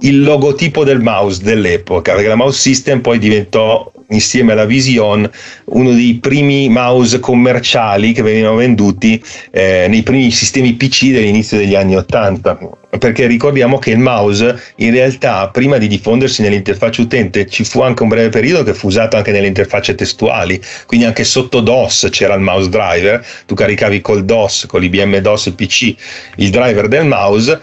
[0.00, 5.28] il logotipo del mouse dell'epoca perché la Mouse System poi diventò insieme alla Vision
[5.64, 11.74] uno dei primi mouse commerciali che venivano venduti eh, nei primi sistemi PC dell'inizio degli
[11.74, 12.58] anni 80
[12.98, 18.02] perché ricordiamo che il mouse in realtà prima di diffondersi nell'interfaccia utente ci fu anche
[18.02, 20.60] un breve periodo che fu usato anche nelle interfacce testuali.
[20.86, 23.24] Quindi anche sotto DOS c'era il mouse driver.
[23.46, 25.94] Tu caricavi col DOS con l'IBM DOS PC
[26.36, 27.60] il driver del mouse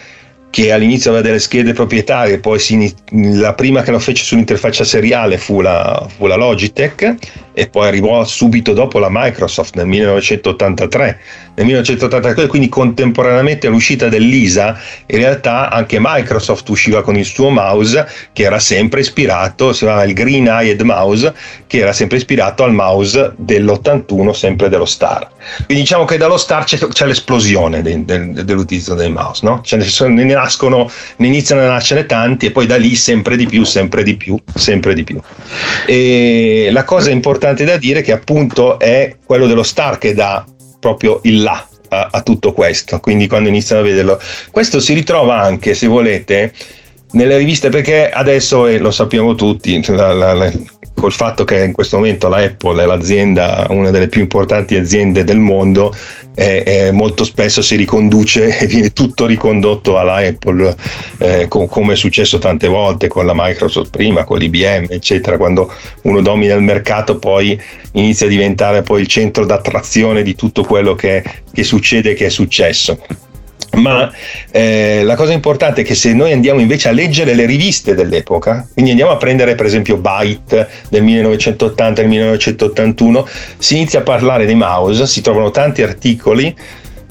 [0.54, 5.40] che all'inizio aveva delle schede proprietarie, poi si, la prima che lo fece sull'interfaccia seriale
[5.40, 7.16] fu la, fu la, Logitech
[7.54, 11.20] e poi arrivò subito dopo la Microsoft nel 1983.
[11.56, 14.76] Nel 1983, quindi contemporaneamente all'uscita dell'ISA,
[15.06, 20.04] in realtà anche Microsoft usciva con il suo mouse che era sempre ispirato, si chiamava
[20.04, 21.32] il Green Eyed Mouse,
[21.68, 25.30] che era sempre ispirato al mouse dell'81, sempre dello Star.
[25.66, 29.62] Quindi diciamo che dallo Star c'è, c'è l'esplosione de, de, dell'utilizzo del mouse, no?
[29.64, 33.64] Sono, ne nascono, ne iniziano a nascere tanti e poi da lì sempre di più,
[33.64, 35.20] sempre di più, sempre di più.
[35.86, 40.46] E la cosa importante da dire che appunto è quello dello star che dà
[40.80, 44.20] proprio il là a, a tutto questo, quindi quando iniziano a vederlo.
[44.52, 46.54] Questo si ritrova anche, se volete,
[47.12, 50.52] nelle riviste perché adesso eh, lo sappiamo tutti la, la, la,
[51.04, 55.26] col fatto che in questo momento la Apple è l'azienda, una delle più importanti aziende
[55.26, 55.94] del mondo,
[56.34, 60.74] eh, eh, molto spesso si riconduce e viene tutto ricondotto alla Apple,
[61.18, 65.70] eh, com- come è successo tante volte con la Microsoft prima, con l'IBM, eccetera, quando
[66.04, 70.96] uno domina il mercato poi inizia a diventare poi il centro d'attrazione di tutto quello
[70.96, 72.98] che, che succede e che è successo
[73.74, 74.12] ma
[74.52, 78.68] eh, la cosa importante è che se noi andiamo invece a leggere le riviste dell'epoca,
[78.74, 84.46] quindi andiamo a prendere per esempio Byte del 1980 e 1981, si inizia a parlare
[84.46, 86.56] dei mouse, si trovano tanti articoli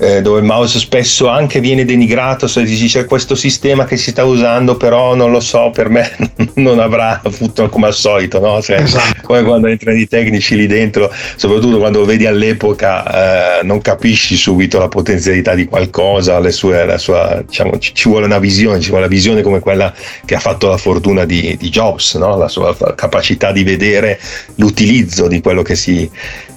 [0.03, 4.25] eh, dove il mouse spesso anche viene denigrato se dice questo sistema che si sta
[4.25, 6.11] usando però non lo so per me
[6.55, 8.61] non avrà futuro come al solito no?
[8.61, 9.21] cioè, esatto.
[9.23, 14.81] come quando entrano i tecnici lì dentro soprattutto quando vedi all'epoca eh, non capisci subito
[14.81, 18.89] la potenzialità di qualcosa le sue, la sua, diciamo, ci, ci, vuole una visione ci
[18.89, 19.95] vuole una visione come quella
[20.25, 22.37] che ha fatto la fortuna di, di Jobs no?
[22.37, 24.19] la sua capacità di vedere
[24.57, 26.11] l'utilizzo di quello che si,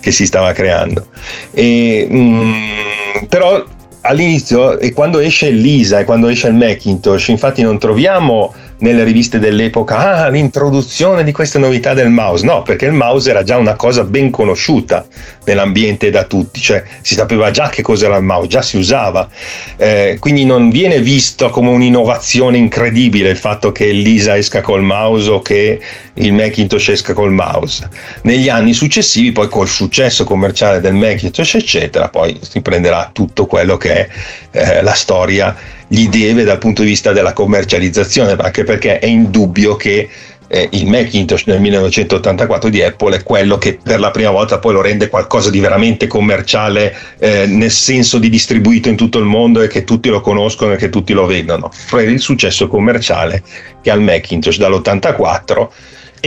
[0.06, 1.08] che si stava creando.
[1.52, 3.66] E, mh, mm, però
[4.02, 8.54] all'inizio e quando esce l'ISA e quando esce il Macintosh infatti non troviamo
[8.86, 12.46] nelle riviste dell'epoca ah, l'introduzione di queste novità del mouse.
[12.46, 15.08] No, perché il mouse era già una cosa ben conosciuta
[15.46, 19.28] nell'ambiente da tutti, cioè si sapeva già che cos'era il mouse, già si usava.
[19.76, 25.32] Eh, quindi non viene visto come un'innovazione incredibile il fatto che l'ISA esca col mouse
[25.32, 25.80] o che
[26.14, 27.90] il Macintosh esca col mouse.
[28.22, 33.78] Negli anni successivi, poi col successo commerciale del Macintosh, eccetera, poi si prenderà tutto quello
[33.78, 34.08] che è
[34.52, 39.78] eh, la storia gli deve dal punto di vista della commercializzazione, anche perché è indubbio
[39.78, 40.10] che
[40.48, 44.74] eh, il Macintosh nel 1984 di Apple è quello che per la prima volta poi
[44.74, 49.62] lo rende qualcosa di veramente commerciale eh, nel senso di distribuito in tutto il mondo
[49.62, 51.72] e che tutti lo conoscono e che tutti lo vedono.
[51.90, 53.42] Per il successo commerciale
[53.82, 55.68] che ha il Macintosh dall'84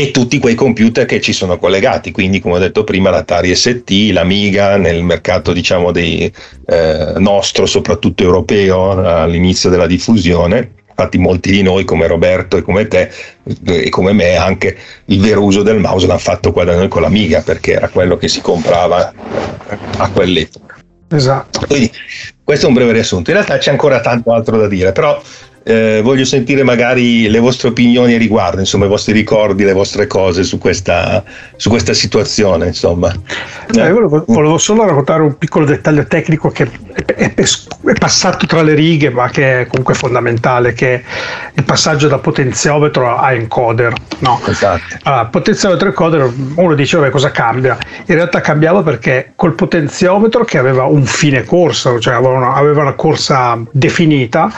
[0.01, 3.91] e tutti quei computer che ci sono collegati, quindi come ho detto prima l'Atari ST,
[4.13, 6.33] l'Amiga nel mercato diciamo dei,
[6.67, 10.75] eh, nostro, soprattutto europeo all'inizio della diffusione.
[10.89, 13.11] Infatti molti di noi come Roberto e come te
[13.65, 14.77] e come me anche
[15.07, 18.17] il vero uso del mouse l'hanno fatto qua da noi con l'Amiga perché era quello
[18.17, 19.13] che si comprava
[19.97, 20.77] a quell'epoca.
[21.11, 21.67] Esatto.
[21.67, 21.91] Quindi
[22.45, 23.31] questo è un breve riassunto.
[23.31, 25.21] In realtà c'è ancora tanto altro da dire, però
[25.69, 30.07] eh, voglio sentire magari le vostre opinioni a riguardo, insomma, i vostri ricordi, le vostre
[30.07, 31.23] cose su questa,
[31.57, 32.69] su questa situazione.
[32.69, 33.13] Insomma.
[33.75, 36.71] Eh, volevo, volevo, solo raccontare un piccolo dettaglio tecnico che
[37.05, 41.03] è, è, è, passato tra le righe, ma che è comunque fondamentale, che è
[41.53, 43.93] il passaggio da potenziometro a encoder.
[44.21, 44.41] No?
[44.47, 44.97] Esatto.
[45.03, 47.77] Allora, potenziometro e encoder, uno dice vabbè cosa cambia?
[48.07, 52.81] In realtà cambiava perché col potenziometro che aveva un fine corsa, cioè aveva una, aveva
[52.81, 54.51] una corsa definita,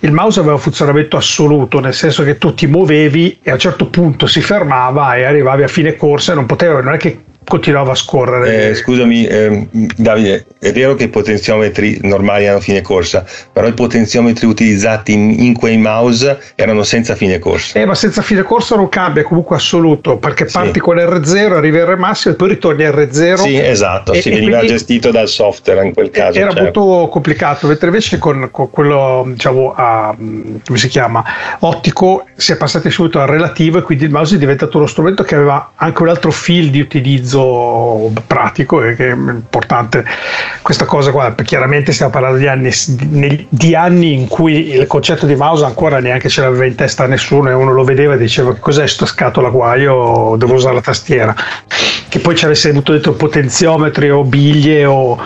[0.00, 3.58] il mouse aveva un funzionamento assoluto, nel senso che tu ti muovevi e a un
[3.58, 7.24] certo punto si fermava e arrivavi a fine corsa e non potevi, non è che
[7.48, 8.68] continuava a scorrere.
[8.68, 13.72] Eh, scusami, eh, Davide, è vero che i potenziometri normali hanno fine corsa, però i
[13.72, 17.78] potenziometri utilizzati in, in, quei mouse erano senza fine corsa.
[17.78, 20.80] Eh, ma senza fine corsa non cambia, comunque assoluto, perché parti sì.
[20.80, 23.34] con R0, arrivi a R massimo e poi ritorni a R0.
[23.36, 26.38] Sì, esatto, e, si e veniva gestito dal software in quel caso.
[26.38, 26.80] Era certo.
[26.80, 31.24] molto complicato, mentre invece con, con quello, diciamo, a, come si chiama,
[31.60, 35.22] ottico, si è passati subito al relativo e quindi il mouse è diventato uno strumento
[35.22, 40.04] che aveva anche un altro fil di utilizzo uso pratico e che è importante
[40.62, 41.34] questa cosa qua.
[41.34, 42.70] Chiaramente stiamo parlando di anni,
[43.48, 47.48] di anni in cui il concetto di mouse ancora neanche ce l'aveva in testa nessuno
[47.48, 51.34] e uno lo vedeva e diceva cos'è sto scatola qua, io devo usare la tastiera.
[52.08, 55.18] Che poi ci avesse avuto dentro potenziometri o biglie o,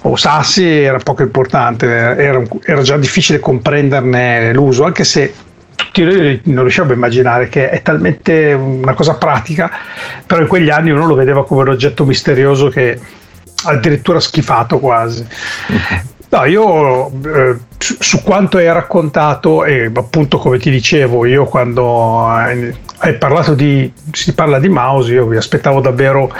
[0.00, 5.34] o sassi era poco importante, era, era già difficile comprenderne l'uso, anche se
[5.78, 9.70] tutti noi non riusciamo a immaginare che è talmente una cosa pratica,
[10.26, 12.98] però in quegli anni uno lo vedeva come un oggetto misterioso che
[13.64, 15.24] addirittura schifato quasi.
[16.30, 22.26] No, io eh, su, quanto hai raccontato, e appunto come ti dicevo, io quando
[23.00, 26.30] hai parlato di, si parla di mouse, io vi aspettavo davvero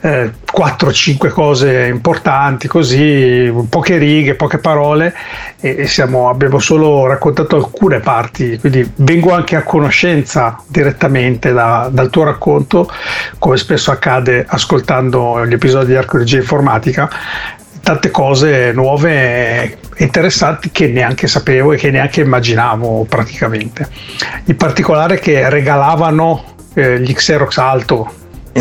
[0.00, 5.14] eh, 4-5 cose importanti, così, poche righe, poche parole,
[5.60, 12.10] e, siamo, abbiamo solo raccontato alcune parti, quindi vengo anche a conoscenza direttamente da, dal
[12.10, 12.90] tuo racconto,
[13.38, 17.08] come spesso accade ascoltando gli episodi di Archeologia Informatica,
[17.90, 23.88] tante cose nuove e interessanti che neanche sapevo e che neanche immaginavo praticamente.
[24.44, 28.12] In particolare che regalavano eh, gli Xerox Alto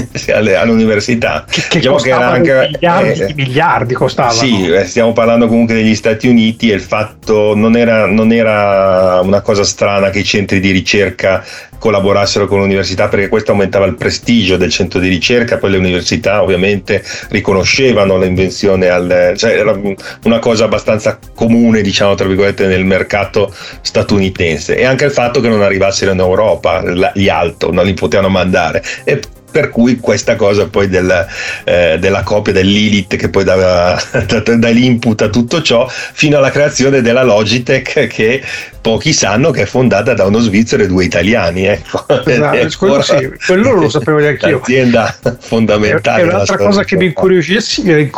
[0.58, 1.46] all'università.
[1.50, 4.34] Che, che diciamo che era anche, miliardi, eh, miliardi costavano.
[4.34, 9.20] Sì, eh, stiamo parlando comunque degli Stati Uniti e il fatto non era, non era
[9.22, 11.44] una cosa strana che i centri di ricerca
[11.80, 16.44] collaborassero con l'università perché questo aumentava il prestigio del centro di ricerca, poi le università
[16.44, 19.80] ovviamente riconoscevano l'invenzione, al, cioè era
[20.24, 25.48] una cosa abbastanza comune diciamo tra virgolette nel mercato statunitense e anche il fatto che
[25.48, 26.84] non arrivassero in Europa
[27.14, 29.20] gli alto, non li potevano mandare e
[29.52, 31.28] per cui questa cosa poi del,
[31.64, 34.00] eh, della copia dell'Elite che poi dava,
[34.58, 38.42] dà l'input a tutto ciò fino alla creazione della Logitech che
[38.82, 42.06] pochi sanno che è fondata da uno svizzero e due italiani ecco.
[42.26, 44.58] esatto, quello, sì, quello lo sapevo neanche io.
[44.58, 48.10] L'azienda fondamentale e un'altra cosa che mi incuriosisce,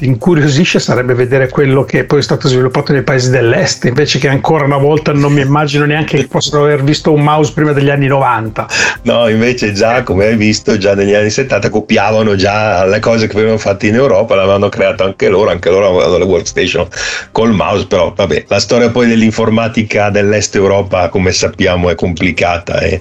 [0.00, 4.64] incuriosisce sarebbe vedere quello che poi è stato sviluppato nei paesi dell'est invece che ancora
[4.64, 8.06] una volta non mi immagino neanche che possano aver visto un mouse prima degli anni
[8.06, 8.66] 90
[9.02, 13.32] no invece già come hai visto, già negli anni 70 copiavano già le cose che
[13.32, 16.86] venivano fatte in Europa, l'avevano creato anche loro, anche loro avevano le workstation
[17.30, 23.00] col mouse, però vabbè, la storia poi dell'informatica dell'est Europa, come sappiamo, è complicata e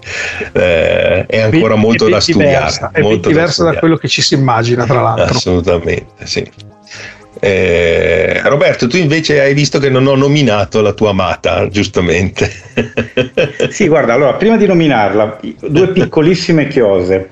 [0.54, 2.92] eh, è ancora molto da studiare.
[2.94, 5.36] È molto diversa da, da quello che ci si immagina, tra l'altro.
[5.36, 6.50] Assolutamente, sì.
[7.44, 12.52] Eh, Roberto, tu invece hai visto che non ho nominato la tua amata, giustamente.
[13.72, 17.30] sì, guarda, allora, prima di nominarla, due piccolissime chiose.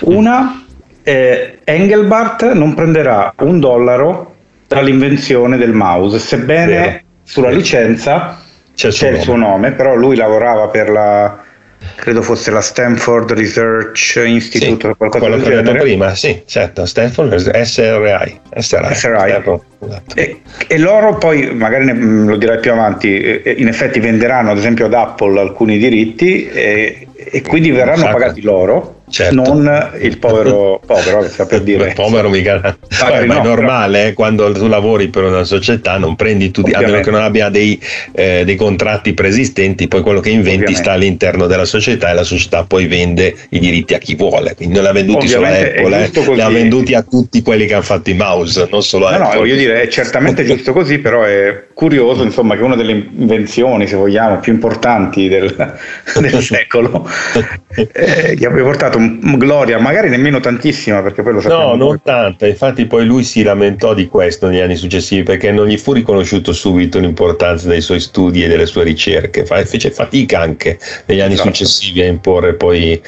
[0.00, 0.64] Una,
[1.02, 4.36] eh, Engelbart non prenderà un dollaro
[4.66, 7.00] dall'invenzione del mouse, sebbene Vero.
[7.22, 8.42] sulla licenza
[8.74, 11.38] c'è, c'è il suo nome, però lui lavorava per la
[11.96, 16.86] credo fosse la Stanford Research Institute sì, qualcosa quello che ho detto prima sì certo
[16.86, 19.60] Stanford SRI SRI, SRI.
[20.14, 24.58] E, e, loro poi magari ne, mm, lo direi più avanti in effetti venderanno ad
[24.58, 29.34] esempio ad Apple alcuni diritti e, e quindi verranno pagati loro certo.
[29.34, 31.88] non il povero povero, sta per dire.
[31.88, 32.60] Il povero mica.
[32.60, 34.08] Poi, no, è normale però...
[34.08, 37.48] Eh, quando tu lavori per una società, non prendi tutti, a meno che non abbia
[37.48, 37.80] dei,
[38.12, 40.82] eh, dei, contratti preesistenti, poi quello che inventi Ovviamente.
[40.82, 44.54] sta all'interno della società e la società poi vende i diritti a chi vuole.
[44.54, 47.42] Quindi non li ha venduti Ovviamente solo a Apple, eh, li ha venduti a tutti
[47.42, 49.34] quelli che hanno fatto i mouse, non solo a no, Apple.
[49.34, 53.86] No, voglio dire, è certamente giusto così, però è curioso insomma, che una delle invenzioni,
[53.86, 55.54] se vogliamo, più importanti del,
[56.18, 57.08] del secolo,
[57.74, 58.98] eh, che abbia portato
[59.36, 61.74] gloria, magari nemmeno tantissima, perché poi lo sappiamo.
[61.74, 65.66] No, non tanta, infatti poi lui si lamentò di questo negli anni successivi perché non
[65.66, 70.78] gli fu riconosciuto subito l'importanza dei suoi studi e delle sue ricerche, fece fatica anche
[71.06, 71.48] negli anni esatto.
[71.48, 73.00] successivi a imporre poi,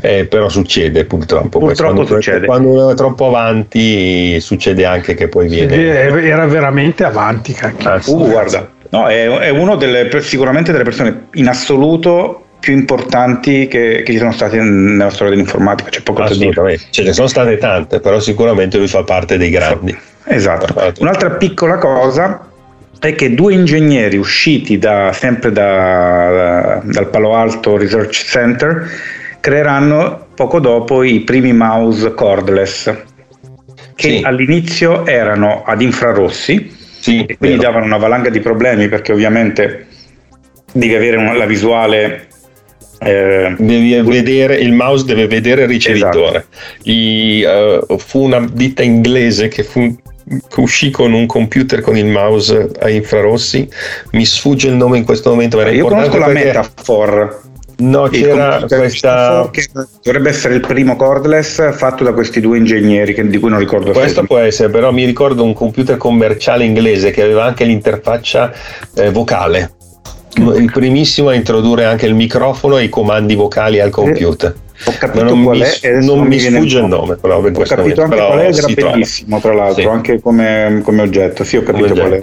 [0.00, 1.58] eh, però succede purtroppo.
[1.58, 2.46] Purtroppo quando, succede.
[2.46, 5.74] Quando uno è troppo avanti succede anche che poi viene...
[5.74, 7.56] Era veramente avanti.
[7.60, 8.78] Ah, uh, guarda.
[8.90, 14.18] No, è, è uno delle, sicuramente delle persone in assoluto più importanti che, che, ci
[14.18, 16.78] sono state nella storia dell'informatica, c'è poco da dire.
[16.90, 19.96] Ce ne sono state tante, però sicuramente lui fa parte dei grandi.
[20.24, 20.92] Esatto.
[21.00, 22.46] Un'altra piccola cosa
[23.00, 28.88] è che due ingegneri usciti da, sempre da, dal Palo Alto Research Center
[29.40, 32.94] creeranno poco dopo i primi mouse cordless
[33.94, 34.20] che sì.
[34.22, 37.70] all'inizio erano ad infrarossi sì, e quindi vero.
[37.70, 39.86] davano una valanga di problemi perché ovviamente
[40.72, 42.28] devi avere una, la visuale
[43.02, 46.46] eh, devi vedere, il mouse deve vedere il ricevitore.
[46.50, 46.90] Esatto.
[46.90, 47.44] I,
[47.88, 49.96] uh, fu una ditta inglese che fu
[50.56, 53.68] uscì con un computer con il mouse a infrarossi.
[54.12, 55.56] Mi sfugge il nome in questo momento.
[55.56, 57.48] Ma Io conosco la Metafor.
[57.78, 59.48] No, c'era questa.
[59.50, 59.66] Che
[60.02, 63.92] dovrebbe essere il primo cordless fatto da questi due ingegneri che, di cui non ricordo
[63.92, 68.52] Questo può essere, però mi ricordo un computer commerciale inglese che aveva anche l'interfaccia
[68.96, 69.78] eh, vocale
[70.36, 74.54] il primissimo a introdurre anche il microfono e i comandi vocali al computer.
[74.84, 78.02] Ho capito non qual mi, è, non mi sfugge il nome, però ho capito momento,
[78.02, 79.88] anche qual è ed era bellissimo, tra l'altro, sì.
[79.88, 81.44] anche come, come, oggetto.
[81.44, 82.22] Sì, ho capito qual è.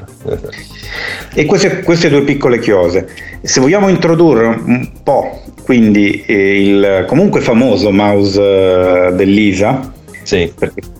[1.35, 3.07] E queste, queste, due piccole chiose.
[3.41, 9.93] Se vogliamo introdurre un po', quindi eh, il comunque famoso mouse eh, dell'ISA,
[10.23, 10.51] sì.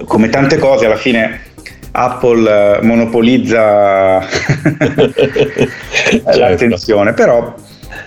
[0.05, 1.41] come tante cose alla fine
[1.97, 4.21] Apple eh, monopolizza
[6.21, 6.39] certo.
[6.39, 7.55] l'attenzione, però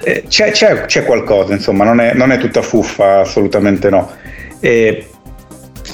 [0.05, 4.09] eh, c'è, c'è, c'è, qualcosa, insomma, non è, non è, tutta fuffa, assolutamente no.
[4.61, 5.07] E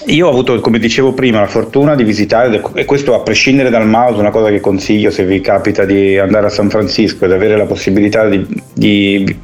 [0.06, 3.88] io ho avuto, come dicevo prima, la fortuna di visitare, e questo a prescindere dal
[3.88, 7.56] mouse, una cosa che consiglio se vi capita di andare a San Francisco ed avere
[7.56, 9.38] la possibilità di, di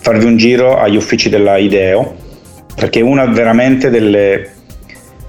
[0.00, 2.16] farvi un giro agli uffici della IDEO,
[2.74, 4.53] perché una veramente delle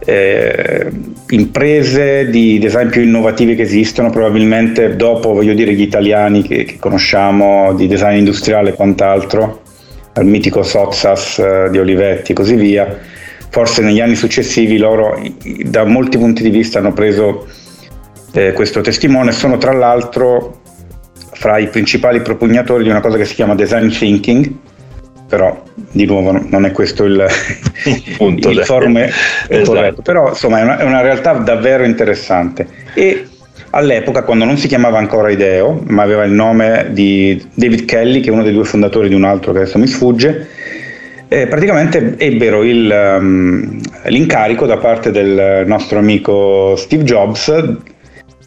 [0.05, 0.91] eh,
[1.29, 6.77] imprese di design più innovative che esistono, probabilmente dopo, voglio dire, gli italiani che, che
[6.77, 9.61] conosciamo di design industriale e quant'altro,
[10.13, 12.97] al mitico Sotsas eh, di Olivetti e così via,
[13.49, 15.19] forse negli anni successivi loro
[15.63, 17.47] da molti punti di vista hanno preso
[18.33, 20.61] eh, questo testimone, sono tra l'altro
[21.31, 24.51] fra i principali propugnatori di una cosa che si chiama design thinking,
[25.27, 27.25] però di nuovo non è questo il,
[28.17, 29.63] Punto il forum esatto.
[29.63, 33.27] corretto, però insomma è una, è una, realtà davvero interessante e
[33.71, 38.29] all'epoca quando non si chiamava ancora Ideo ma aveva il nome di David Kelly che
[38.29, 40.47] è uno dei due fondatori di un altro che adesso mi sfugge
[41.27, 47.51] eh, praticamente ebbero il, um, l'incarico da parte del nostro amico Steve Jobs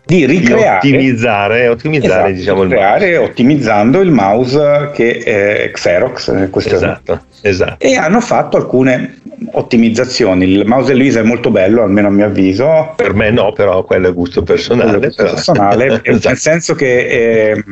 [0.08, 6.28] di ricreare, di ottimizzare, ottimizzare esatto, diciamo, ricreare il ottimizzando il mouse che è Xerox.
[6.28, 7.76] Eh, esatto, esatto.
[7.78, 10.50] E hanno fatto alcune ottimizzazioni.
[10.50, 12.94] Il mouse Elisa è molto bello, almeno a mio avviso.
[12.96, 14.98] Per me no, però quello è gusto personale.
[14.98, 16.28] Gusto personale esatto.
[16.28, 17.64] Nel senso che è,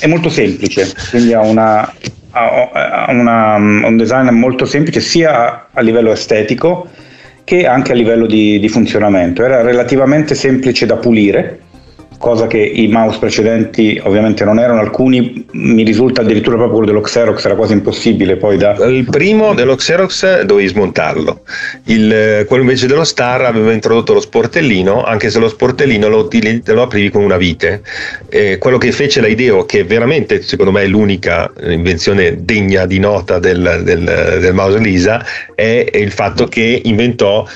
[0.00, 1.88] è, molto semplice, quindi ha, una,
[2.32, 6.88] ha una, un design molto semplice sia a livello estetico
[7.44, 9.44] che anche a livello di, di funzionamento.
[9.44, 11.60] Era relativamente semplice da pulire
[12.18, 17.04] cosa che i mouse precedenti ovviamente non erano, alcuni mi risulta addirittura proprio quello dello
[17.04, 18.74] Xerox era quasi impossibile poi da...
[18.86, 21.42] Il primo dello Xerox dovevi smontarlo,
[21.84, 26.28] il, quello invece dello Star aveva introdotto lo sportellino, anche se lo sportellino lo,
[26.64, 27.82] lo aprivi con una vite.
[28.28, 32.98] Eh, quello che fece la Ideo, che veramente secondo me è l'unica invenzione degna di
[32.98, 37.46] nota del, del, del mouse Lisa, è il fatto che inventò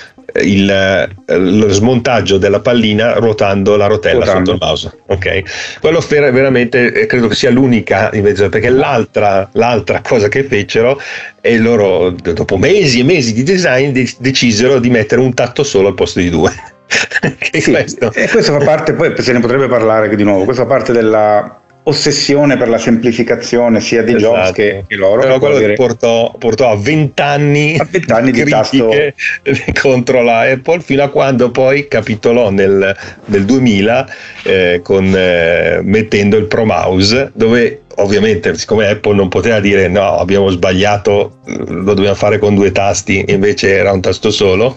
[0.42, 4.52] il, lo smontaggio della pallina ruotando la rotella ruotando.
[4.52, 4.98] sotto il mouse.
[5.06, 5.44] Okay?
[5.80, 11.00] Quello veramente eh, credo che sia l'unica invenzione perché l'altra, l'altra cosa che fecero
[11.40, 15.94] è loro dopo mesi e mesi di design decisero di mettere un tatto solo al
[15.94, 16.52] posto di due.
[17.52, 18.12] sì, questo.
[18.12, 21.59] E questo fa parte, poi se ne potrebbe parlare di nuovo, questo fa parte della
[21.82, 24.34] ossessione per la semplificazione sia di esatto.
[24.34, 25.22] Jobs che, che loro.
[25.22, 25.74] Però quello dire...
[25.74, 28.90] portò, portò, a vent'anni, a vent'anni di tasto
[29.80, 34.08] contro la Apple fino a quando poi capitolò nel, nel 2000
[34.42, 40.18] eh, con, eh, mettendo il Pro Mouse dove ovviamente siccome Apple non poteva dire no
[40.18, 44.76] abbiamo sbagliato lo dobbiamo fare con due tasti invece era un tasto solo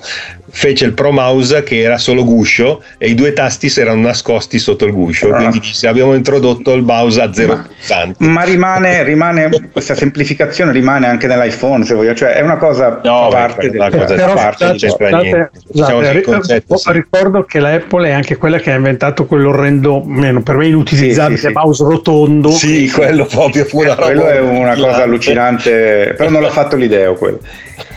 [0.56, 4.60] fece il Pro Mouse che era solo guscio e i due tasti si erano nascosti
[4.60, 5.30] sotto il guscio.
[5.34, 5.38] Ah.
[5.38, 8.24] quindi disse abbiamo introdotto il mouse a zero ma, pulsanti.
[8.24, 13.30] ma rimane, rimane, questa semplificazione rimane anche nell'iPhone se voglio cioè è una cosa no,
[13.30, 16.92] parte del, cosa però, parte scusate, scusate, diciamo concetto, sì.
[16.92, 20.02] ricordo che la Apple è anche quella che ha inventato quell'orrendo
[20.44, 22.52] per me inutilizzabile sì, sì, mouse rotondo.
[22.52, 26.76] Sì quello proprio fu una eh, quello è una cosa allucinante però non l'ha fatto
[26.76, 27.40] l'idea quello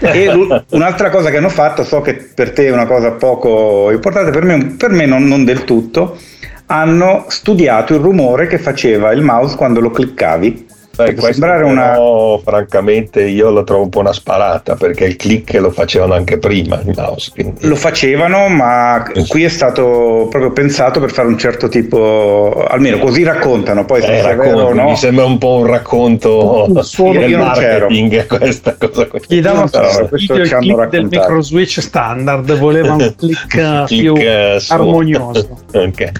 [0.01, 4.31] e un'altra cosa che hanno fatto, so che per te è una cosa poco importante,
[4.31, 6.19] per me, per me non, non del tutto,
[6.67, 10.66] hanno studiato il rumore che faceva il mouse quando lo cliccavi
[10.97, 11.97] Beh, sembrare una...
[12.43, 16.81] francamente io lo trovo un po' una sparata perché il click lo facevano anche prima
[16.85, 17.31] il mouse.
[17.33, 17.67] Quindi...
[17.67, 23.23] Lo facevano, ma qui è stato proprio pensato per fare un certo tipo, almeno così
[23.23, 23.85] raccontano.
[23.85, 24.85] Poi eh, racconto, no.
[24.85, 29.21] Mi sembra un po' un racconto del marketing questa cosa qui.
[29.29, 34.17] Gli dava no, questo il click del micro switch standard, voleva un click, click più
[34.59, 34.73] su.
[34.73, 35.59] armonioso.
[35.73, 36.13] ok.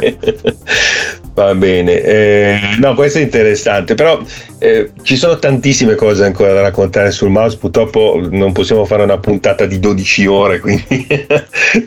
[1.37, 4.19] Va bene, eh, no, questo è interessante, però
[4.59, 9.19] eh, ci sono tantissime cose ancora da raccontare sul mouse, purtroppo non possiamo fare una
[9.19, 11.07] puntata di 12 ore, quindi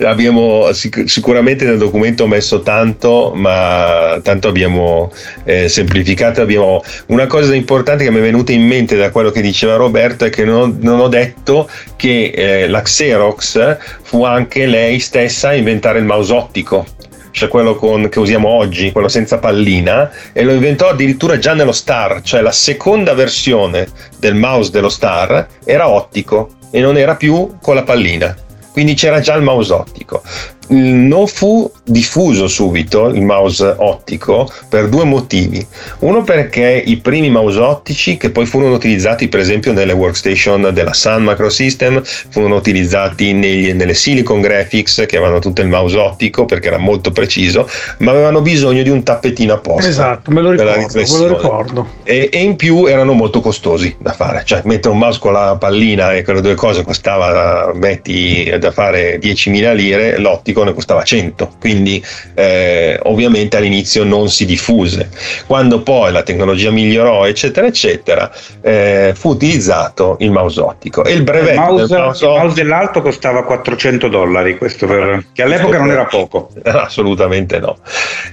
[0.01, 5.11] abbiamo sic- sicuramente nel documento messo tanto, ma tanto abbiamo
[5.45, 6.41] eh, semplificato.
[6.41, 10.25] Abbiamo una cosa importante che mi è venuta in mente da quello che diceva Roberto
[10.25, 15.55] è che non, non ho detto che eh, la Xerox fu anche lei stessa a
[15.55, 16.85] inventare il mouse ottico
[17.31, 21.71] cioè quello con, che usiamo oggi, quello senza pallina, e lo inventò addirittura già nello
[21.71, 27.57] Star, cioè la seconda versione del mouse dello Star era ottico e non era più
[27.61, 28.35] con la pallina.
[28.71, 30.21] Quindi c'era già il mouse ottico
[30.69, 35.65] non fu diffuso subito il mouse ottico per due motivi.
[35.99, 40.93] Uno perché i primi mouse ottici, che poi furono utilizzati per esempio nelle workstation della
[40.93, 46.67] Sun Microsystem, furono utilizzati negli, nelle Silicon Graphics che avevano tutto il mouse ottico perché
[46.67, 47.67] era molto preciso,
[47.99, 49.89] ma avevano bisogno di un tappetino apposta.
[49.89, 50.99] Esatto, me lo ricordo.
[50.99, 51.87] Me lo ricordo.
[52.03, 55.57] E, e, in più erano molto costosi da fare, cioè mettere un mouse con la
[55.59, 61.03] pallina e quelle due cose costava, metti da fare 10.000 lire, l'ottico classico ne costava
[61.03, 62.03] 100, quindi
[62.33, 65.09] eh, ovviamente all'inizio non si diffuse.
[65.45, 68.31] Quando poi la tecnologia migliorò, eccetera, eccetera,
[68.61, 72.55] eh, fu utilizzato il mouse ottico e il brevetto il mouse, del mouse, il mouse
[72.55, 76.51] dell'alto costava 400 dollari, questo per, che all'epoca non era poco.
[76.63, 77.77] Assolutamente no.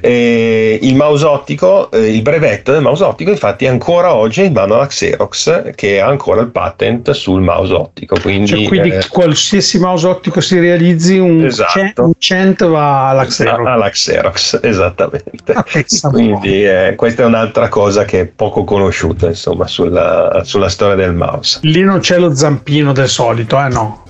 [0.00, 4.52] Eh, il mouse ottico, eh, il brevetto del mouse ottico, infatti, ancora oggi è in
[4.52, 8.18] mano alla Xerox, che ha ancora il patent sul mouse ottico.
[8.20, 12.12] Quindi, cioè, quindi eh, qualsiasi mouse ottico si realizzi, un, Esatto.
[12.18, 13.66] Cent, va alla Xerox.
[13.66, 15.52] alla Xerox, esattamente.
[15.52, 15.64] Ah.
[16.10, 21.14] Quindi eh, questa è un'altra cosa che è poco conosciuta, insomma, sulla, sulla storia del
[21.14, 21.60] mouse.
[21.62, 24.04] Lì non c'è lo zampino del solito, eh no.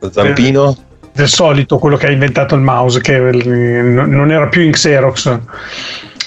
[0.00, 0.76] Lo zampino?
[1.12, 5.38] Del solito, quello che ha inventato il mouse, che eh, non era più in Xerox.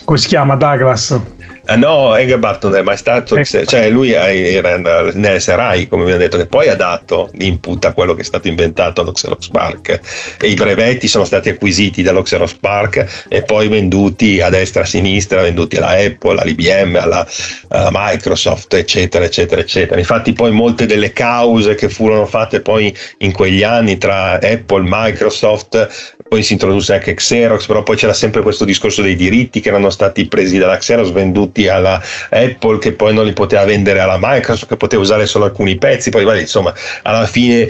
[0.04, 0.56] Come si chiama?
[0.56, 1.20] Douglas.
[1.66, 3.66] Ah, no, Engelbart non è mai stato, Ecco.
[3.66, 8.22] cioè lui era nell'SRI, come abbiamo detto, che poi ha dato l'input a quello che
[8.22, 10.00] è stato inventato allo Xerox Park
[10.40, 14.84] e i brevetti sono stati acquisiti dallo Xerox Park e poi venduti a destra e
[14.84, 17.28] a sinistra, venduti alla Apple, all'IBM, alla,
[17.68, 20.00] alla Microsoft, eccetera, eccetera, eccetera.
[20.00, 26.16] Infatti poi molte delle cause che furono fatte poi in quegli anni tra Apple, Microsoft,
[26.28, 29.90] poi si introdusse anche Xerox, però poi c'era sempre questo discorso dei diritti che erano
[29.90, 34.68] stati presi dalla Xerox, venduti alla Apple, che poi non li poteva vendere alla Microsoft,
[34.68, 36.74] che poteva usare solo alcuni pezzi, poi vabbè, insomma,
[37.04, 37.68] alla fine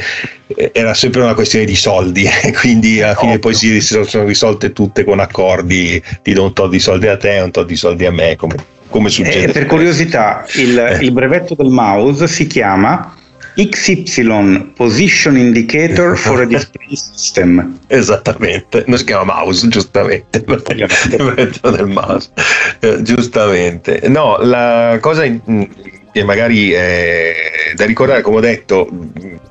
[0.48, 4.72] eh, era sempre una questione di soldi, e quindi alla fine poi si sono risolte
[4.74, 8.06] tutte con accordi, ti do un tot di soldi a te, un tot di soldi
[8.06, 8.56] a me, come,
[8.90, 9.46] come E succede.
[9.46, 11.04] Eh, per curiosità, il, Eh.
[11.04, 13.16] il brevetto del mouse si chiama
[13.56, 17.80] XY Position Indicator for a Display System.
[17.88, 22.30] Esattamente, non si chiama mouse, giustamente, del mouse,
[22.80, 24.02] Eh, giustamente.
[24.08, 25.26] No, la cosa
[26.12, 27.34] che magari è
[27.76, 28.90] da ricordare, come ho detto,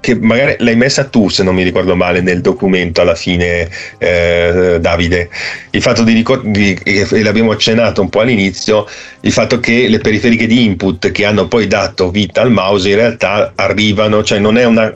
[0.01, 4.79] che magari l'hai messa tu, se non mi ricordo male, nel documento alla fine, eh,
[4.81, 5.31] Davide,
[5.71, 8.87] il fatto di ricordare, e l'abbiamo accennato un po' all'inizio,
[9.21, 12.97] il fatto che le periferiche di input che hanno poi dato vita al mouse in
[12.97, 14.95] realtà arrivano, cioè non è una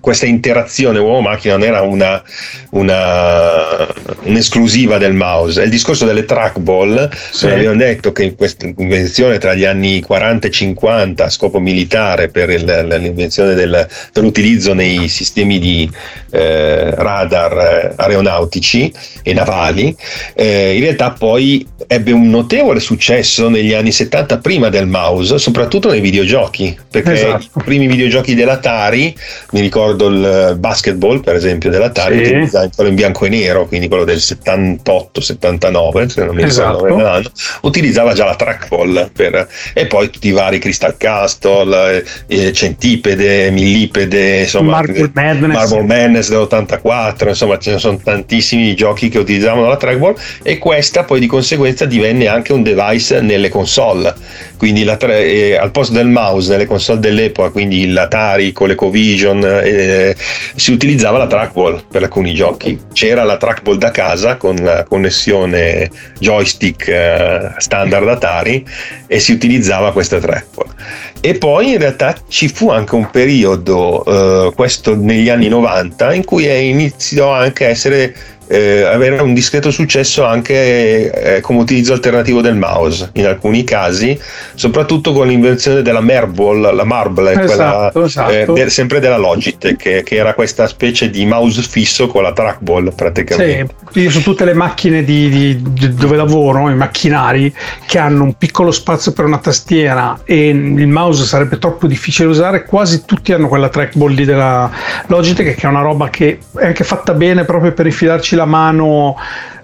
[0.00, 2.22] questa interazione uomo-macchina non era una,
[2.70, 3.86] una-
[4.22, 5.62] un'esclusiva del mouse.
[5.62, 7.08] Il discorso delle trackball.
[7.30, 7.46] Sì.
[7.46, 12.28] Abbiamo detto che in questa invenzione tra gli anni 40 e 50 a scopo militare
[12.28, 12.64] per il-
[13.00, 15.90] l'invenzione del- dell'utilizzo nei sistemi di
[16.32, 18.92] eh, radar eh, aeronautici
[19.22, 19.94] e navali,
[20.34, 25.88] eh, in realtà poi ebbe un notevole successo negli anni 70 prima del mouse, soprattutto
[25.88, 27.60] nei videogiochi, perché Esatto.
[27.60, 29.16] i primi videogiochi dell'Atari,
[29.52, 32.58] mi ricordo il basketball per esempio dell'Atari, Sì.
[32.74, 36.72] quello in bianco e nero, quindi quello del 78-79, se non mi Esatto.
[36.84, 37.30] ricordo bene l'anno,
[37.62, 44.40] utilizzava già la trackball per- e poi tutti i vari Crystal Castle, eh, Centipede, Millipede,
[44.40, 45.52] insomma, Marble Madness.
[45.54, 51.04] Marble Madness dell'84, insomma ce ne sono tantissimi giochi che utilizzavano la trackball e questa
[51.04, 54.14] poi di conseguenza divenne anche un device nelle console,
[54.56, 60.16] quindi la eh, al posto del mouse nelle console dell'epoca, quindi l'Atari, ColecoVision, eh,
[60.54, 65.90] si utilizzava la trackball per alcuni giochi, c'era la trackball da casa con la connessione
[66.18, 68.64] joystick eh, standard Atari
[69.06, 70.74] e si utilizzava questa trackball.
[71.20, 76.24] E poi in realtà ci fu anche un periodo, eh, questo negli anni 90, in
[76.24, 78.14] cui iniziò anche a essere
[78.48, 84.18] eh, avere un discreto successo anche eh, come utilizzo alternativo del mouse in alcuni casi,
[84.54, 88.30] soprattutto con l'invenzione della Marble, la Marble, Esatto, quella, esatto.
[88.32, 92.32] eh, de- sempre della Logitech, che, che era questa specie di mouse fisso con la
[92.32, 93.74] trackball praticamente.
[93.92, 97.52] Sì, io su tutte le macchine di, di- di- dove lavoro, i macchinari
[97.86, 102.32] che hanno un piccolo spazio per una tastiera e il mouse sarebbe troppo difficile da
[102.34, 104.70] usare, quasi tutti hanno quella trackball lì della
[105.06, 109.16] Logitech che è una roba che è anche fatta bene proprio per infilarci la mano.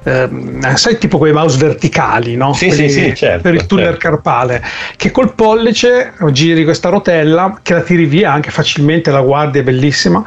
[0.04, 2.52] ehm, sai tipo quei mouse verticali no?
[2.54, 4.08] Sì, Quelli sì, sì, certo, per il tunnel certo.
[4.08, 4.62] carpale
[4.96, 9.62] che col pollice giri questa rotella che la tiri via anche facilmente la guardi è
[9.62, 10.22] bellissima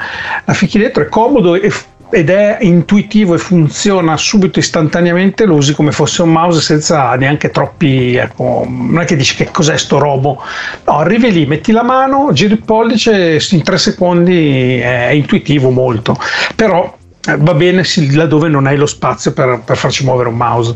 [0.45, 1.71] la ficchi dentro è comodo e
[2.11, 7.49] ed è intuitivo e funziona subito istantaneamente lo usi come fosse un mouse senza neanche
[7.49, 10.41] troppi ecco, non è che dici che cos'è sto robo
[10.85, 16.15] no arrivi lì metti la mano giri il pollice in tre secondi è intuitivo molto
[16.55, 17.04] però eh,
[17.37, 20.75] va bene laddove non hai lo spazio per, per farci muovere un mouse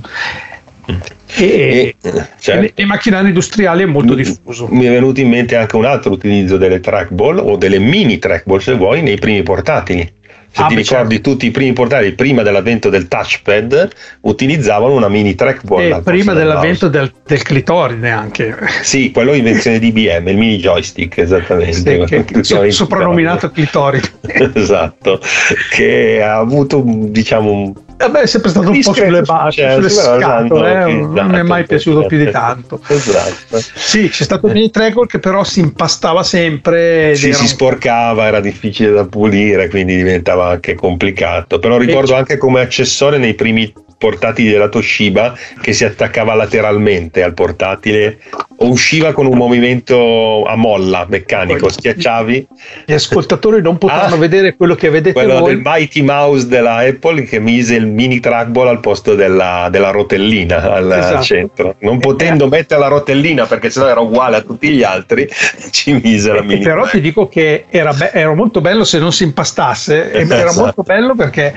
[0.87, 1.05] e,
[1.37, 2.81] E, eh, certo.
[2.81, 6.57] e macchinari industriali è molto diffuso Mi è venuto in mente anche un altro utilizzo
[6.57, 10.11] delle trackball o delle mini trackball se vuoi nei primi portatili.
[10.51, 11.29] Se ah, ti ricordi certo.
[11.31, 13.89] tutti i primi portali prima dell'avvento del touchpad
[14.21, 18.57] utilizzavano una mini trackball e prima dell'avvento del, del, clitoride anche.
[18.81, 22.07] Sì quello è invenzione di IBM il mini joystick esattamente.
[22.07, 24.09] Sì, che, che soprannominato clitoride.
[24.53, 25.21] Esatto
[25.69, 30.71] che ha avuto diciamo un Vabbè, è sempre stato un po' sulle basi, sulle scatole,
[30.71, 30.85] eh?
[30.85, 32.79] non mi è esatto, mai piaciuto più di tanto.
[32.87, 33.59] Esatto.
[33.75, 37.13] Sì, c'è stato il mini Tracol che però si impastava sempre.
[37.15, 41.59] Sì, si sporcava, era difficile da pulire, quindi diventava anche complicato.
[41.59, 43.69] Però ricordo anche come accessorio nei primi
[43.99, 48.19] portatili della Toshiba che si attaccava lateralmente al portatile
[48.61, 52.47] o usciva con un movimento a molla meccanico, schiacciavi.
[52.85, 55.53] Gli ascoltatori non potranno ah, vedere quello che vedete quello voi.
[55.53, 60.71] del Mighty Mouse della Apple che mise il mini trackball al posto della, della rotellina
[60.73, 61.23] al esatto.
[61.23, 61.75] centro.
[61.79, 62.49] Non potendo eh.
[62.49, 65.27] mettere la rotellina perché sennò era uguale a tutti gli altri,
[65.71, 66.63] ci mise la mini.
[66.63, 70.41] Però ti dico che era, be- era, molto bello se non si impastasse, esatto.
[70.41, 71.53] era molto bello perché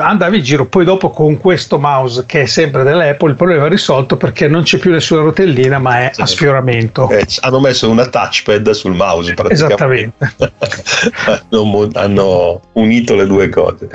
[0.00, 3.66] andavi in giro poi dopo con questo questo mouse che è sempre dell'Apple il problema
[3.66, 7.08] è risolto perché non c'è più nessuna rotellina ma è a sfioramento.
[7.08, 10.32] Eh, hanno messo una touchpad sul mouse esattamente.
[11.50, 13.88] Hanno, hanno, unito le due cose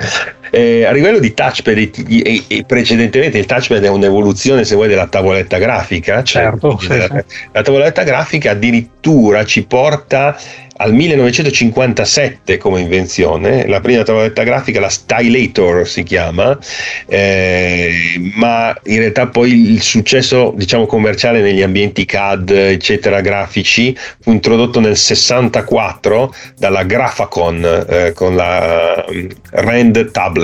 [0.50, 5.06] eh, a livello di touchpad e, e, precedentemente il touchpad è un'evoluzione se vuoi della
[5.06, 10.36] tavoletta grafica cioè, certo, sì, la, la tavoletta grafica addirittura ci porta
[10.80, 16.58] al 1957 come invenzione, la prima tavoletta grafica, la Stylator si chiama,
[17.06, 17.92] eh,
[18.36, 24.80] ma in realtà poi il successo diciamo commerciale negli ambienti CAD eccetera grafici fu introdotto
[24.80, 30.39] nel 64 dalla Graphacon eh, con la um, Rand Tablet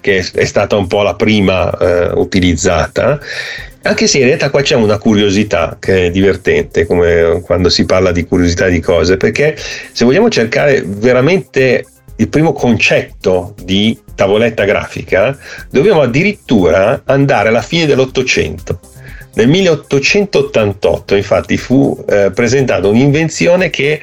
[0.00, 3.18] che è, è, stata un po' la prima eh, utilizzata
[3.86, 8.10] anche se in realtà qua c'è una curiosità che è divertente, come quando si parla
[8.10, 11.84] di curiosità di cose, perché se vogliamo cercare veramente
[12.16, 15.38] il primo concetto di tavoletta grafica,
[15.70, 18.80] dobbiamo addirittura andare alla fine dell'Ottocento.
[19.34, 24.00] Nel 1888 infatti fu eh, presentata un'invenzione che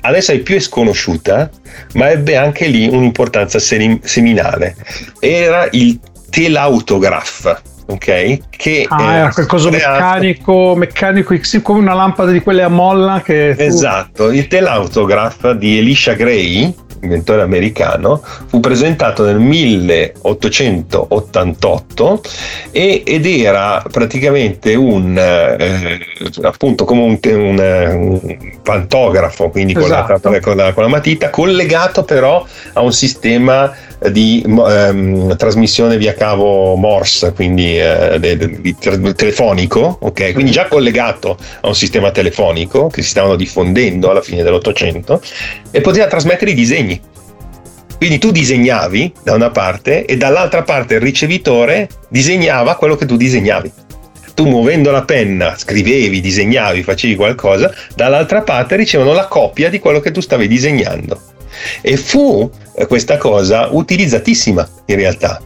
[0.00, 1.50] adesso è più sconosciuta,
[1.94, 4.76] ma ebbe anche lì un'importanza seminale.
[5.20, 5.98] Era il
[6.30, 8.38] telautograph ok?
[8.50, 13.54] Che ah, era qualcosa meccanico, meccanico, come una lampada di quelle a molla che...
[13.56, 13.62] Fu...
[13.62, 22.20] Esatto, il Telautograph di Elisha Gray, inventore americano, fu presentato nel 1888
[22.70, 25.98] e, ed era praticamente un eh,
[26.42, 28.20] appunto come un, un, un
[28.62, 30.20] pantografo, quindi esatto.
[30.20, 33.74] con, la, con, la, con la matita, collegato però a un sistema
[34.10, 40.32] di ehm, trasmissione via cavo Morse, quindi eh, de, de, di, telefonico, ok?
[40.32, 45.20] Quindi già collegato a un sistema telefonico che si stavano diffondendo alla fine dell'Ottocento
[45.70, 47.00] e poteva trasmettere i disegni.
[47.96, 53.16] Quindi tu disegnavi da una parte e dall'altra parte il ricevitore disegnava quello che tu
[53.16, 53.72] disegnavi.
[54.34, 59.98] Tu muovendo la penna scrivevi, disegnavi, facevi qualcosa, dall'altra parte ricevevano la copia di quello
[59.98, 61.20] che tu stavi disegnando.
[61.80, 65.40] E fu eh, questa cosa utilizzatissima in realtà.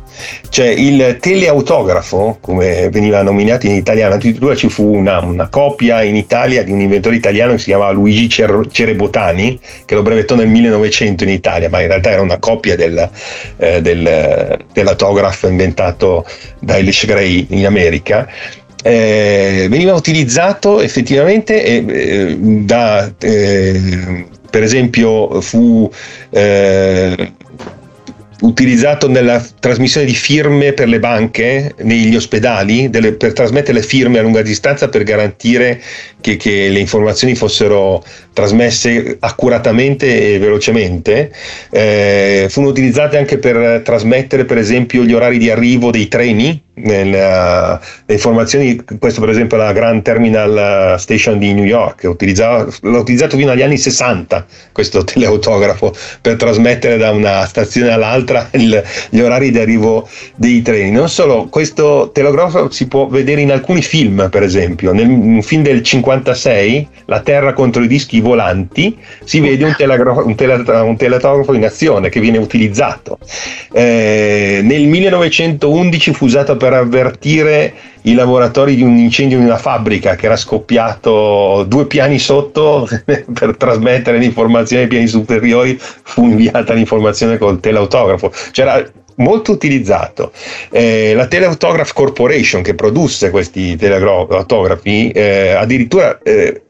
[0.49, 6.15] Cioè il teleautografo, come veniva nominato in italiano, addirittura ci fu una, una, copia in
[6.15, 10.49] Italia di un inventore italiano che si chiamava Luigi Cer- Cerebotani, che lo brevettò nel
[10.49, 13.09] 1900 in Italia, ma in realtà era una copia del,
[13.57, 16.25] eh, del, dell'autografo inventato
[16.61, 18.29] da Elish Gray in America.
[18.85, 25.91] Eh, veniva utilizzato effettivamente eh, da eh, per esempio fu
[26.29, 27.33] eh,
[28.43, 34.19] utilizzato nella trasmissione di firme per le banche negli ospedali, delle, per trasmettere le firme
[34.19, 35.81] a lunga distanza per garantire
[36.23, 41.31] che, che, le informazioni fossero trasmesse accuratamente e velocemente.
[41.71, 47.79] Eh, furono utilizzate anche per trasmettere per esempio gli orari di arrivo dei treni nella,
[48.07, 53.51] le informazioni, questo per esempio la Grand Terminal Station di New York, l'ho utilizzato fino
[53.51, 59.59] agli anni 60 questo teleautografo per trasmettere da una stazione all'altra il, gli orari di
[59.59, 60.91] arrivo dei treni.
[60.91, 65.63] Non solo, questo telegrafo si può vedere in alcuni film, per esempio, nel un film
[65.63, 65.83] del
[66.13, 71.55] 56, La Terra contro i dischi volanti, si vede un, telegrafo, un, tele, un telegrafo
[71.55, 73.19] in azione che viene utilizzato.
[73.73, 80.17] Eh, nel 1911 fu usato per avvertire i lavoratori di un incendio in una fabbrica
[80.17, 87.39] che era scoppiato due piani sotto per trasmettere l'informazione ai piani superiori fu inviata l'informazione
[87.39, 88.85] col teleautografo c'era
[89.17, 90.33] molto utilizzato.
[90.71, 96.63] Eh, la Teleautograph Corporation che produsse questi teleautografi eh, addirittura eh,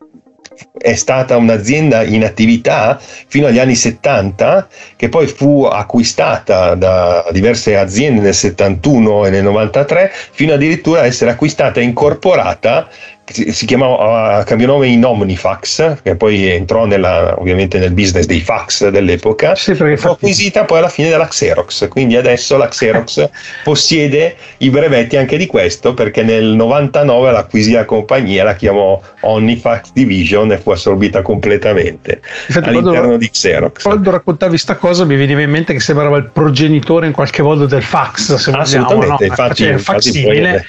[0.78, 7.76] è stata un'azienda in attività fino agli anni 70, che poi fu acquistata da diverse
[7.76, 12.88] aziende nel 71 e nel 93, fino addirittura a essere acquistata e incorporata
[13.24, 18.88] si chiamava, cambiò nome in Omnifax, che poi entrò nella, ovviamente nel business dei fax
[18.88, 23.28] dell'epoca, sì, fu acquisita poi alla fine dalla Xerox, quindi adesso la Xerox
[23.62, 29.92] possiede i brevetti anche di questo, perché nel 99 l'acquisì la compagnia, la chiamò Omnifax
[29.92, 33.82] Division e fu assorbita completamente Infatti, all'interno quando, di Xerox.
[33.82, 37.66] Quando raccontavi questa cosa mi veniva in mente che sembrava il progenitore in qualche modo
[37.66, 39.16] del fax, se vogliamo, no?
[39.20, 40.64] infatti, il fax simile,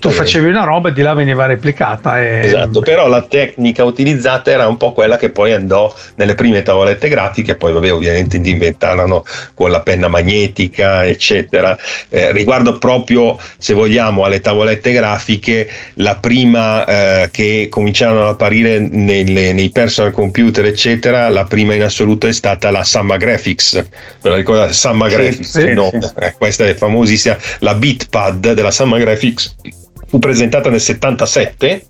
[0.00, 2.22] tu facevi una roba e di là veniva replicata complicata.
[2.22, 2.46] E...
[2.46, 7.08] Esatto, però la tecnica utilizzata era un po' quella che poi andò nelle prime tavolette
[7.08, 11.76] grafiche, poi vabbè ovviamente inventarono con la penna magnetica, eccetera.
[12.08, 18.78] Eh, riguardo proprio, se vogliamo, alle tavolette grafiche, la prima eh, che cominciarono ad apparire
[18.78, 23.84] nelle, nei personal computer, eccetera, la prima in assoluto è stata la Samma Graphics.
[24.20, 24.72] Ve la ricordate?
[24.72, 25.90] Samma sì, Graphics, sì, no?
[25.90, 26.10] sì.
[26.18, 29.80] Eh, questa è famosissima, la Bitpad della Samma Graphics
[30.12, 31.86] fu presentata nel 77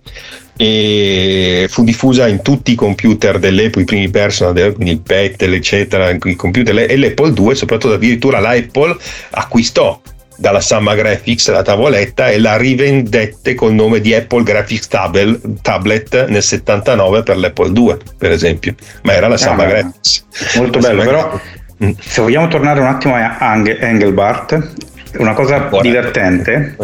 [0.56, 6.08] e fu diffusa in tutti i computer dell'epoca, i primi personal, quindi il Pettel, eccetera,
[6.10, 8.96] i computer e l'Apple 2, soprattutto addirittura l'Apple
[9.30, 10.00] acquistò
[10.36, 16.26] dalla Samma Graphics la tavoletta e la rivendette col nome di Apple Graphics Table, Tablet
[16.28, 20.26] nel 79 per l'Apple 2, per esempio, ma era la Samma ah, Graphics.
[20.54, 21.40] Molto bello, però
[21.84, 21.90] mm.
[21.98, 25.82] se vogliamo tornare un attimo a Engelbart, una cosa Buona.
[25.82, 26.76] divertente,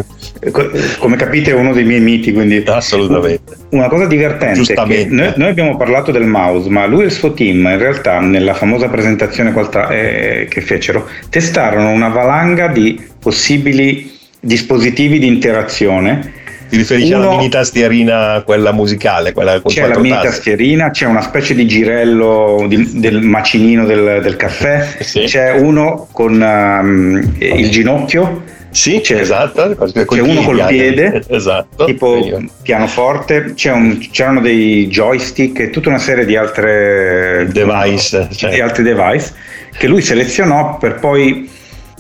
[0.99, 3.57] come capite è uno dei miei miti, quindi assolutamente.
[3.71, 7.13] Una cosa divertente è che noi, noi, abbiamo parlato del mouse, ma lui e il
[7.13, 9.53] suo team in realtà nella famosa presentazione
[9.91, 16.38] eh, che fecero testarono una valanga di possibili dispositivi di interazione
[16.69, 19.33] ti riferisci Uno, alla mini tastierina, quella musicale?
[19.33, 20.27] Quella con c'è la mini tasti.
[20.27, 25.21] tastierina, c'è una specie di girello di, del macinino del, del caffè, sì.
[25.21, 28.57] c'è uno con um, il ginocchio.
[28.71, 35.71] Sì, c'è, esatto, c'è uno col piede, esatto, tipo pianoforte, un, c'erano dei joystick e
[35.71, 38.53] tutta una serie di altre device, cioè.
[38.53, 39.33] di altri device
[39.79, 41.49] che lui selezionò per poi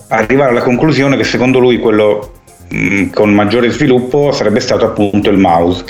[0.09, 2.38] arrivare alla conclusione che secondo lui quello
[3.12, 5.85] con maggiore sviluppo sarebbe stato appunto il mouse.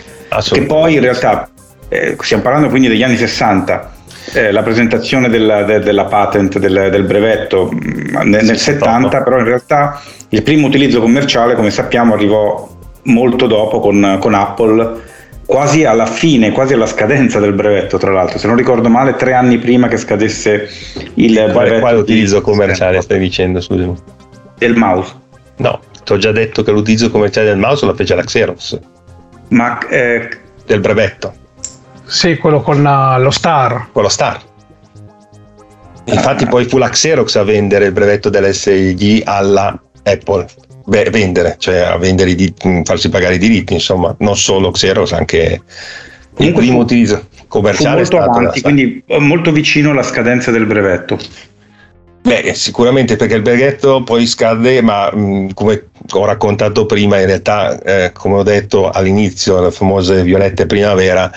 [0.50, 1.48] Che poi in realtà,
[1.88, 3.92] eh, stiamo parlando quindi degli anni 60,
[4.34, 9.38] eh, la presentazione della, de, della patent del, del brevetto mm, nel, nel 70, però
[9.38, 10.00] in realtà
[10.30, 12.68] il primo utilizzo commerciale, come sappiamo, arrivò
[13.04, 15.06] molto dopo con, con Apple
[15.48, 19.32] quasi alla fine, quasi alla scadenza del brevetto, tra l'altro, se non ricordo male, tre
[19.32, 20.68] anni prima che scadesse
[21.14, 21.80] il quale, brevetto.
[21.80, 23.94] Quale utilizzo commerciale stai dicendo, scusami?
[24.58, 25.14] Del mouse.
[25.56, 28.78] No, ti ho già detto che l'utilizzo commerciale del mouse lo fece la Xerox.
[29.48, 30.26] Ma eh...
[30.64, 31.34] del brevetto.
[32.06, 33.88] Sì, quello con uh, lo Star.
[33.92, 34.40] Con lo Star.
[36.04, 36.46] Infatti ah.
[36.46, 40.46] poi fu la Xerox a vendere il brevetto dell'SIG alla Apple.
[40.86, 44.70] Beh, vendere, cioè a vendere i diritti, mm, farsi pagare i diritti, insomma, non solo
[44.70, 45.60] Xerox, anche
[46.38, 48.06] il primo utilizzo commerciale.
[48.06, 51.18] Fu molto avanti, quindi molto vicino alla scadenza del brevetto.
[52.20, 57.80] Beh, sicuramente perché il brevetto poi scade, ma mh, come ho raccontato prima, in realtà,
[57.82, 61.30] eh, come ho detto all'inizio, le famose violette primavera,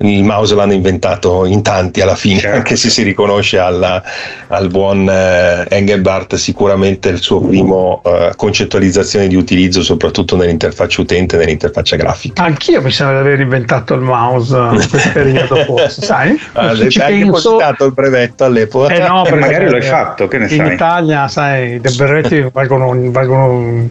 [0.00, 2.56] il mouse l'hanno inventato in tanti alla fine, certo.
[2.56, 4.02] anche se si riconosce alla,
[4.48, 11.36] al buon eh, Engelbart sicuramente il suo primo eh, concettualizzazione di utilizzo, soprattutto nell'interfaccia utente
[11.36, 12.42] e nell'interfaccia grafica.
[12.42, 14.56] Anch'io mi sembra di aver inventato il mouse
[14.88, 16.40] quel periodo forse, sai?
[16.52, 17.58] Ah, hai penso...
[17.58, 18.94] anche il brevetto all'epoca.
[18.94, 20.66] Eh no, magari l'hai fatto, che ne in sai?
[20.66, 23.88] In Italia, sai, i brevetti valgono, valgono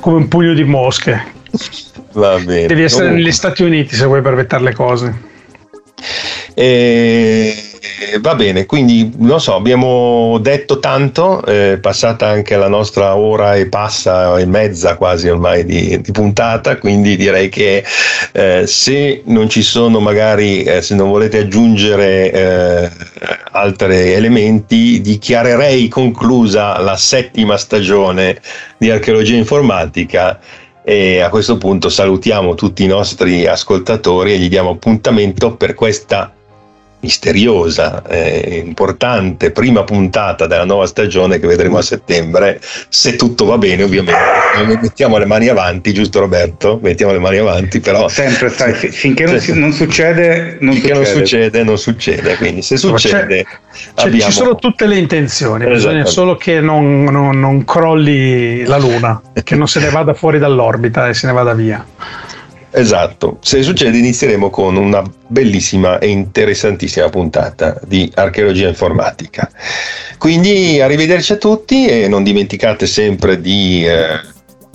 [0.00, 1.24] come un pugno di mosche.
[2.12, 2.66] Va bene.
[2.66, 3.12] Devi essere oh.
[3.12, 5.14] negli Stati Uniti se vuoi brevettare le cose.
[6.54, 7.71] E
[8.20, 13.66] va bene, quindi non so, abbiamo detto tanto, è passata anche la nostra ora e
[13.66, 17.84] passa e mezza quasi ormai di, di puntata, quindi direi che
[18.32, 22.90] eh, se non ci sono magari, eh, se non volete aggiungere eh,
[23.50, 28.40] altri elementi, dichiarerei conclusa la settima stagione
[28.76, 30.38] di archeologia informatica
[30.84, 36.32] e a questo punto salutiamo tutti i nostri ascoltatori e gli diamo appuntamento per questa
[37.02, 43.58] misteriosa, eh, importante prima puntata della nuova stagione che vedremo a settembre, se tutto va
[43.58, 44.20] bene ovviamente.
[44.80, 46.78] Mettiamo le mani avanti, giusto Roberto?
[46.80, 48.08] Mettiamo le mani avanti, però...
[48.08, 51.04] Sempre, sai, finché non, si, non succede, non finché succede.
[51.04, 53.44] non succede, non succede, quindi se succede...
[53.44, 54.30] C'è, abbiamo...
[54.30, 59.56] Ci sono tutte le intenzioni, bisogna solo che non, non, non crolli la Luna, che
[59.56, 61.84] non se ne vada fuori dall'orbita e se ne vada via.
[62.74, 69.50] Esatto, se succede inizieremo con una bellissima e interessantissima puntata di archeologia informatica.
[70.16, 74.20] Quindi arrivederci a tutti e non dimenticate sempre di eh,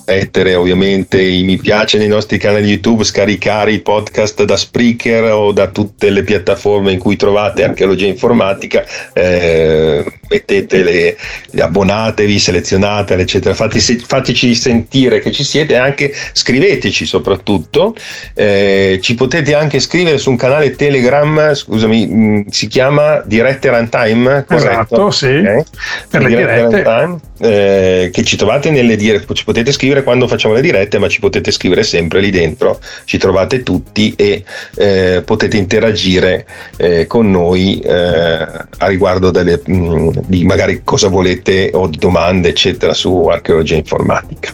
[0.08, 5.52] mettere ovviamente i mi piace nei nostri canali YouTube, scaricare i podcast da Spreaker o
[5.52, 11.18] da tutte le piattaforme in cui trovate archeologia informatica, eh, mettete le,
[11.62, 17.96] abbonatevi, selezionatele, eccetera, Fatti, fateci sentire che ci siete e anche scriveteci soprattutto.
[18.34, 23.70] Eh, ci potete anche scrivere su un canale Telegram, scusami, mh, mm, si chiama Dirette
[23.70, 24.70] Runtime, corretto?
[24.70, 25.26] Esatto, sì.
[25.26, 25.64] Okay.
[26.10, 26.84] Per le dirette.
[26.84, 31.00] Runtime, eh, che ci trovate nelle dirette, ci potete scrivere scrivere quando facciamo le dirette,
[31.00, 34.44] ma ci potete scrivere sempre lì dentro, ci trovate tutti e
[34.76, 36.46] eh, potete interagire
[36.78, 42.50] eh, con noi eh, a riguardo delle, mh, mm, di magari cosa volete o domande,
[42.50, 44.54] eccetera, su archeologia informatica.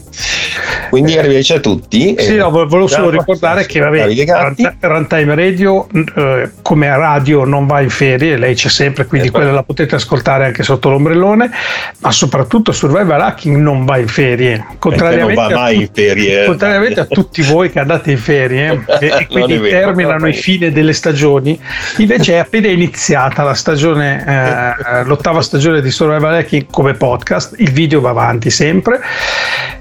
[0.89, 2.15] Quindi arrivederci a tutti.
[2.17, 4.07] Sì, no, volevo solo ricordare che vabbè,
[4.79, 9.43] Runtime Radio eh, come radio non va in ferie, lei c'è sempre, quindi esatto.
[9.43, 11.49] quella la potete ascoltare anche sotto l'ombrellone,
[11.99, 16.45] ma soprattutto Survival Hacking non va in ferie, contrariamente non va mai in ferie.
[16.45, 20.71] Contrariamente a tutti voi che andate in ferie e, e quindi vero, terminano i fine
[20.71, 21.59] delle stagioni,
[21.97, 27.71] invece è appena iniziata la stagione, eh, l'ottava stagione di Survival Hacking come podcast, il
[27.71, 29.01] video va avanti sempre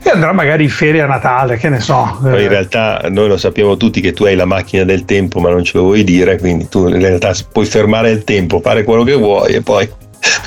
[0.02, 2.18] e andrà magari in ferie a Natale, che ne so.
[2.22, 5.64] in realtà noi lo sappiamo tutti che tu hai la macchina del tempo, ma non
[5.64, 9.14] ce lo vuoi dire, quindi tu in realtà puoi fermare il tempo, fare quello che
[9.14, 9.89] vuoi e poi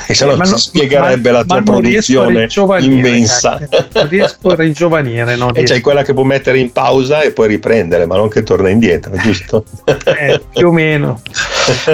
[0.07, 2.47] e se no si spiegherebbe ma, la tua produzione
[2.79, 3.59] immensa.
[3.93, 5.35] Non riesco a ringiovanire.
[5.35, 8.43] Non e c'è quella che può mettere in pausa e poi riprendere, ma non che
[8.43, 9.65] torna indietro, giusto?
[9.85, 11.21] Eh, più o meno.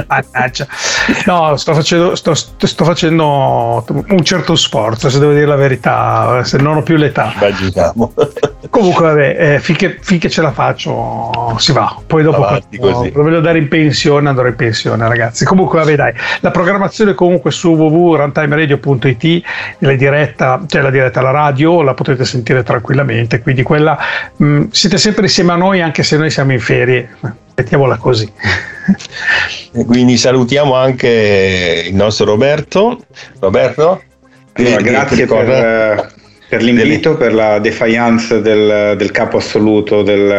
[0.07, 0.67] Mannaggia.
[1.25, 6.57] No, sto facendo, sto, sto facendo, un certo sforzo, se devo dire la verità, se
[6.57, 7.33] non ho più l'età.
[7.35, 8.13] Immaginiamo.
[8.69, 11.97] Comunque, vabbè, eh, finché, finché, ce la faccio si va.
[12.05, 15.45] Poi dopo Avanti, quando, voglio andare in pensione, andrò in pensione, ragazzi.
[15.45, 19.43] Comunque, vabbè, dai, la programmazione comunque su www.runtimeradio.it
[19.80, 23.98] la diretta, cioè la diretta alla radio, la potete sentire tranquillamente, quindi quella
[24.35, 27.10] mh, mm, siete sempre insieme a noi anche se noi siamo in ferie,
[27.56, 28.31] mettiamola così.
[29.73, 33.06] E quindi salutiamo anche il nostro Roberto.
[33.39, 34.03] Roberto?
[34.53, 36.14] Allora, grazie per,
[36.52, 40.30] per, l'invito, per la defiance del, del capo assoluto del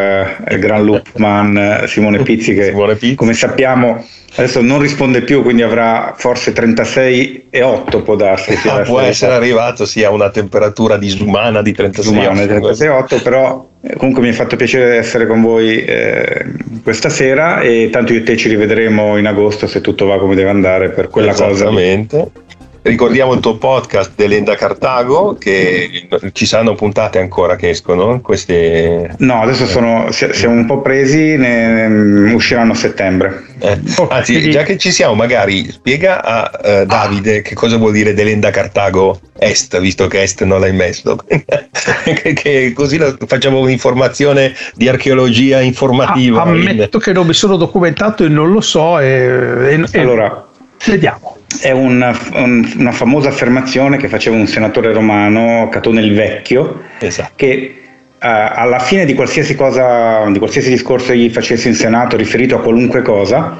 [0.46, 3.14] eh, Gran Loopman Simone Pizzi che Simone Pizzi.
[3.14, 8.58] come sappiamo Adesso non risponde più, quindi avrà forse 36 e 8 può darsi.
[8.66, 13.68] Ah, può essere arrivato sì, a una temperatura disumana di 36 disumana, 36 8, però
[13.82, 16.46] eh, comunque mi ha fatto piacere essere con voi eh,
[16.82, 20.34] questa sera e tanto io e te ci rivedremo in agosto se tutto va come
[20.34, 21.68] deve andare per quella cosa.
[22.84, 29.14] Ricordiamo il tuo podcast dell'Enda Cartago, che ci saranno puntate ancora che escono queste...
[29.18, 33.44] No, adesso sono, siamo un po' presi, ne, usciranno a settembre.
[33.60, 33.78] Eh,
[34.08, 36.50] anzi, già che ci siamo, magari spiega a
[36.80, 41.18] uh, Davide che cosa vuol dire dell'Enda Cartago Est, visto che Est non l'hai messo.
[41.24, 42.98] che, che così
[43.28, 46.42] facciamo un'informazione di archeologia informativa.
[46.42, 47.02] Ah, ammetto in...
[47.02, 48.98] che non mi sono documentato e non lo so.
[48.98, 50.48] E, e, allora,
[50.84, 56.82] vediamo è una, un, una famosa affermazione che faceva un senatore romano, Catone il Vecchio,
[56.98, 57.32] esatto.
[57.36, 62.56] che uh, alla fine di qualsiasi cosa, di qualsiasi discorso gli facesse in Senato riferito
[62.56, 63.58] a qualunque cosa,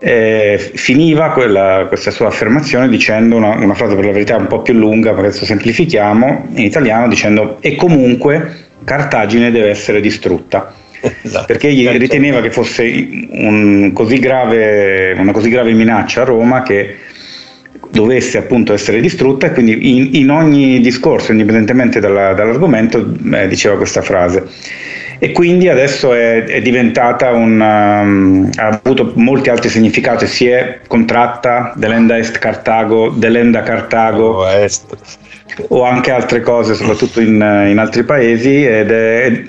[0.00, 4.62] eh, finiva quella, questa sua affermazione dicendo una, una, frase per la verità un po'
[4.62, 10.74] più lunga, ma adesso semplifichiamo, in italiano dicendo e comunque Cartagine deve essere distrutta
[11.22, 11.46] esatto.
[11.46, 11.98] perché certo.
[11.98, 12.84] riteneva che fosse
[13.30, 16.96] un così grave, una così grave minaccia a Roma che
[17.90, 23.76] dovesse appunto essere distrutta e quindi in, in ogni discorso, indipendentemente dalla, dall'argomento, eh, diceva
[23.76, 24.44] questa frase.
[25.18, 30.80] E quindi adesso è, è diventata un, um, ha avuto molti altri significati, si è
[30.88, 34.68] contratta dell'enda est Cartago, dell'enda Cartago, oh,
[35.68, 37.34] o anche altre cose, soprattutto in,
[37.68, 39.44] in altri paesi, ed è,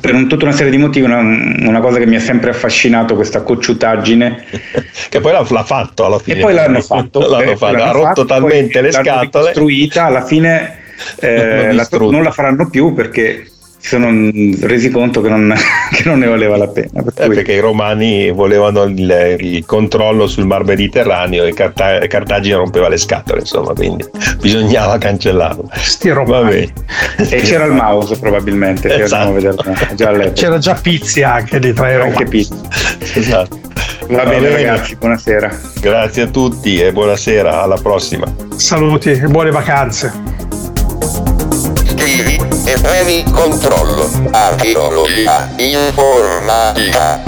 [0.00, 3.14] per un, tutta una serie di motivi, una, una, cosa che mi ha sempre affascinato,
[3.14, 4.44] questa cocciutaggine.
[5.08, 6.38] che poi l'ha, l'ha, fatto alla fine.
[6.38, 7.20] E poi l'hanno fatto.
[7.28, 7.76] l'hanno fatto.
[7.76, 9.44] L'hanno ha rotto fatto, talmente le scatole.
[9.44, 10.78] Costruita, alla fine
[11.20, 13.46] eh, la, non la faranno più perché
[13.88, 15.54] sono resi conto che non,
[15.90, 17.02] che non ne valeva la pena.
[17.02, 22.56] Per eh, perché i romani volevano il, il, controllo sul mar Mediterraneo e Carta- Cartagine
[22.56, 24.04] rompeva le scatole, insomma, quindi
[24.40, 25.70] bisognava cancellarlo.
[25.72, 26.70] Sti romani.
[27.16, 29.38] E c'era il mouse probabilmente, esatto.
[29.94, 32.10] già c'era già Pizzi anche di tra i romani.
[32.10, 32.60] Anche Pizzi.
[33.14, 33.58] Esatto.
[34.08, 35.60] Va, Va bene, bene ragazzi, buonasera.
[35.80, 38.26] Grazie a tutti e buonasera, alla prossima.
[38.56, 40.47] Saluti e buone vacanze.
[42.80, 47.20] Sistemi controllo, archeologia, informatica.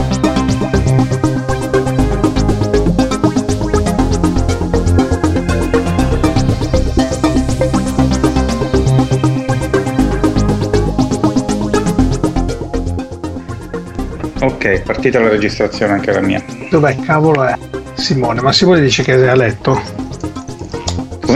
[14.43, 16.40] Ok, partita la registrazione anche la mia.
[16.70, 17.59] Dov'è cavolo è?
[17.94, 19.35] Simone, ma Simone dice che è a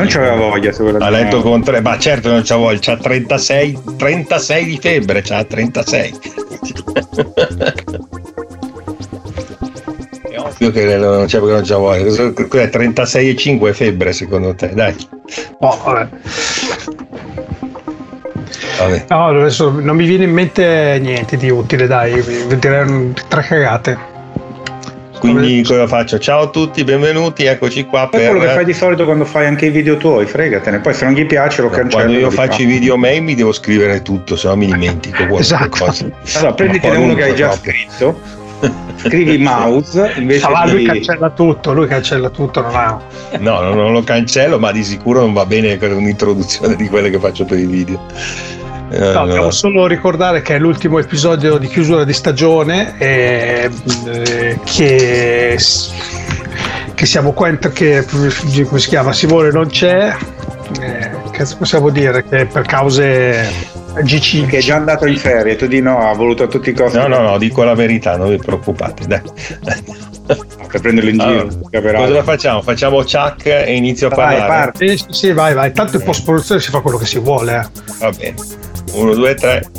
[0.03, 0.19] letto.
[0.19, 3.79] Non c'aveva voglia se A letto con tre, ma certo non c'ha voglia, c'ha 36,
[3.97, 6.12] 36 di febbre, c'ha 36.
[10.35, 12.05] è ovvio che non c'è perché non c'ha voglia.
[12.05, 14.75] Cos'è 36,5 febbre secondo te?
[14.75, 14.95] Dai.
[15.61, 16.09] Oh, vabbè.
[18.79, 19.05] Vabbè.
[19.09, 22.21] No, adesso non mi viene in mente niente di utile, dai,
[22.59, 24.12] direi tre cagate.
[25.25, 26.19] Quindi cosa faccio?
[26.19, 28.11] Ciao a tutti, benvenuti, eccoci qua.
[28.11, 30.81] È quello che fai di solito quando fai anche i video tuoi, fregatene.
[30.81, 32.03] Poi se non gli piace lo cancello.
[32.03, 35.85] Quando io faccio i video mail mi devo scrivere tutto, se no mi dimentico esatto.
[35.85, 36.07] cosa.
[36.35, 37.63] Allora prenditene uno che hai già troppo.
[37.63, 38.43] scritto.
[38.97, 40.73] Scrivi mouse invece ah, di...
[40.73, 43.01] lui cancella tutto, lui cancella tutto, non ha...
[43.39, 47.11] No, no, non lo cancello, ma di sicuro non va bene con un'introduzione di quelle
[47.11, 48.01] che faccio per i video.
[48.95, 53.69] Eh, no, devo solo ricordare che è l'ultimo episodio di chiusura di stagione e
[54.07, 55.59] eh, che,
[56.95, 60.15] che siamo qua che come si chiama Simone non c'è.
[60.81, 62.25] Eh, che possiamo dire?
[62.25, 63.51] Che per cause
[64.01, 66.73] GC che è già andato in ferie tu di no ha voluto a tutti i
[66.73, 66.97] costi.
[66.97, 69.23] No no no dico la verità non vi preoccupate dai
[70.27, 72.63] per prenderlo in giro allora, cosa facciamo?
[72.63, 74.73] facciamo Chuck e inizio a vai, parlare?
[74.75, 75.73] sì, sì, sì, vai vai.
[75.73, 77.69] Tanto in post produzione si fa quello che si vuole eh.
[77.99, 78.35] va bene.
[78.93, 79.71] 1, 2, 3.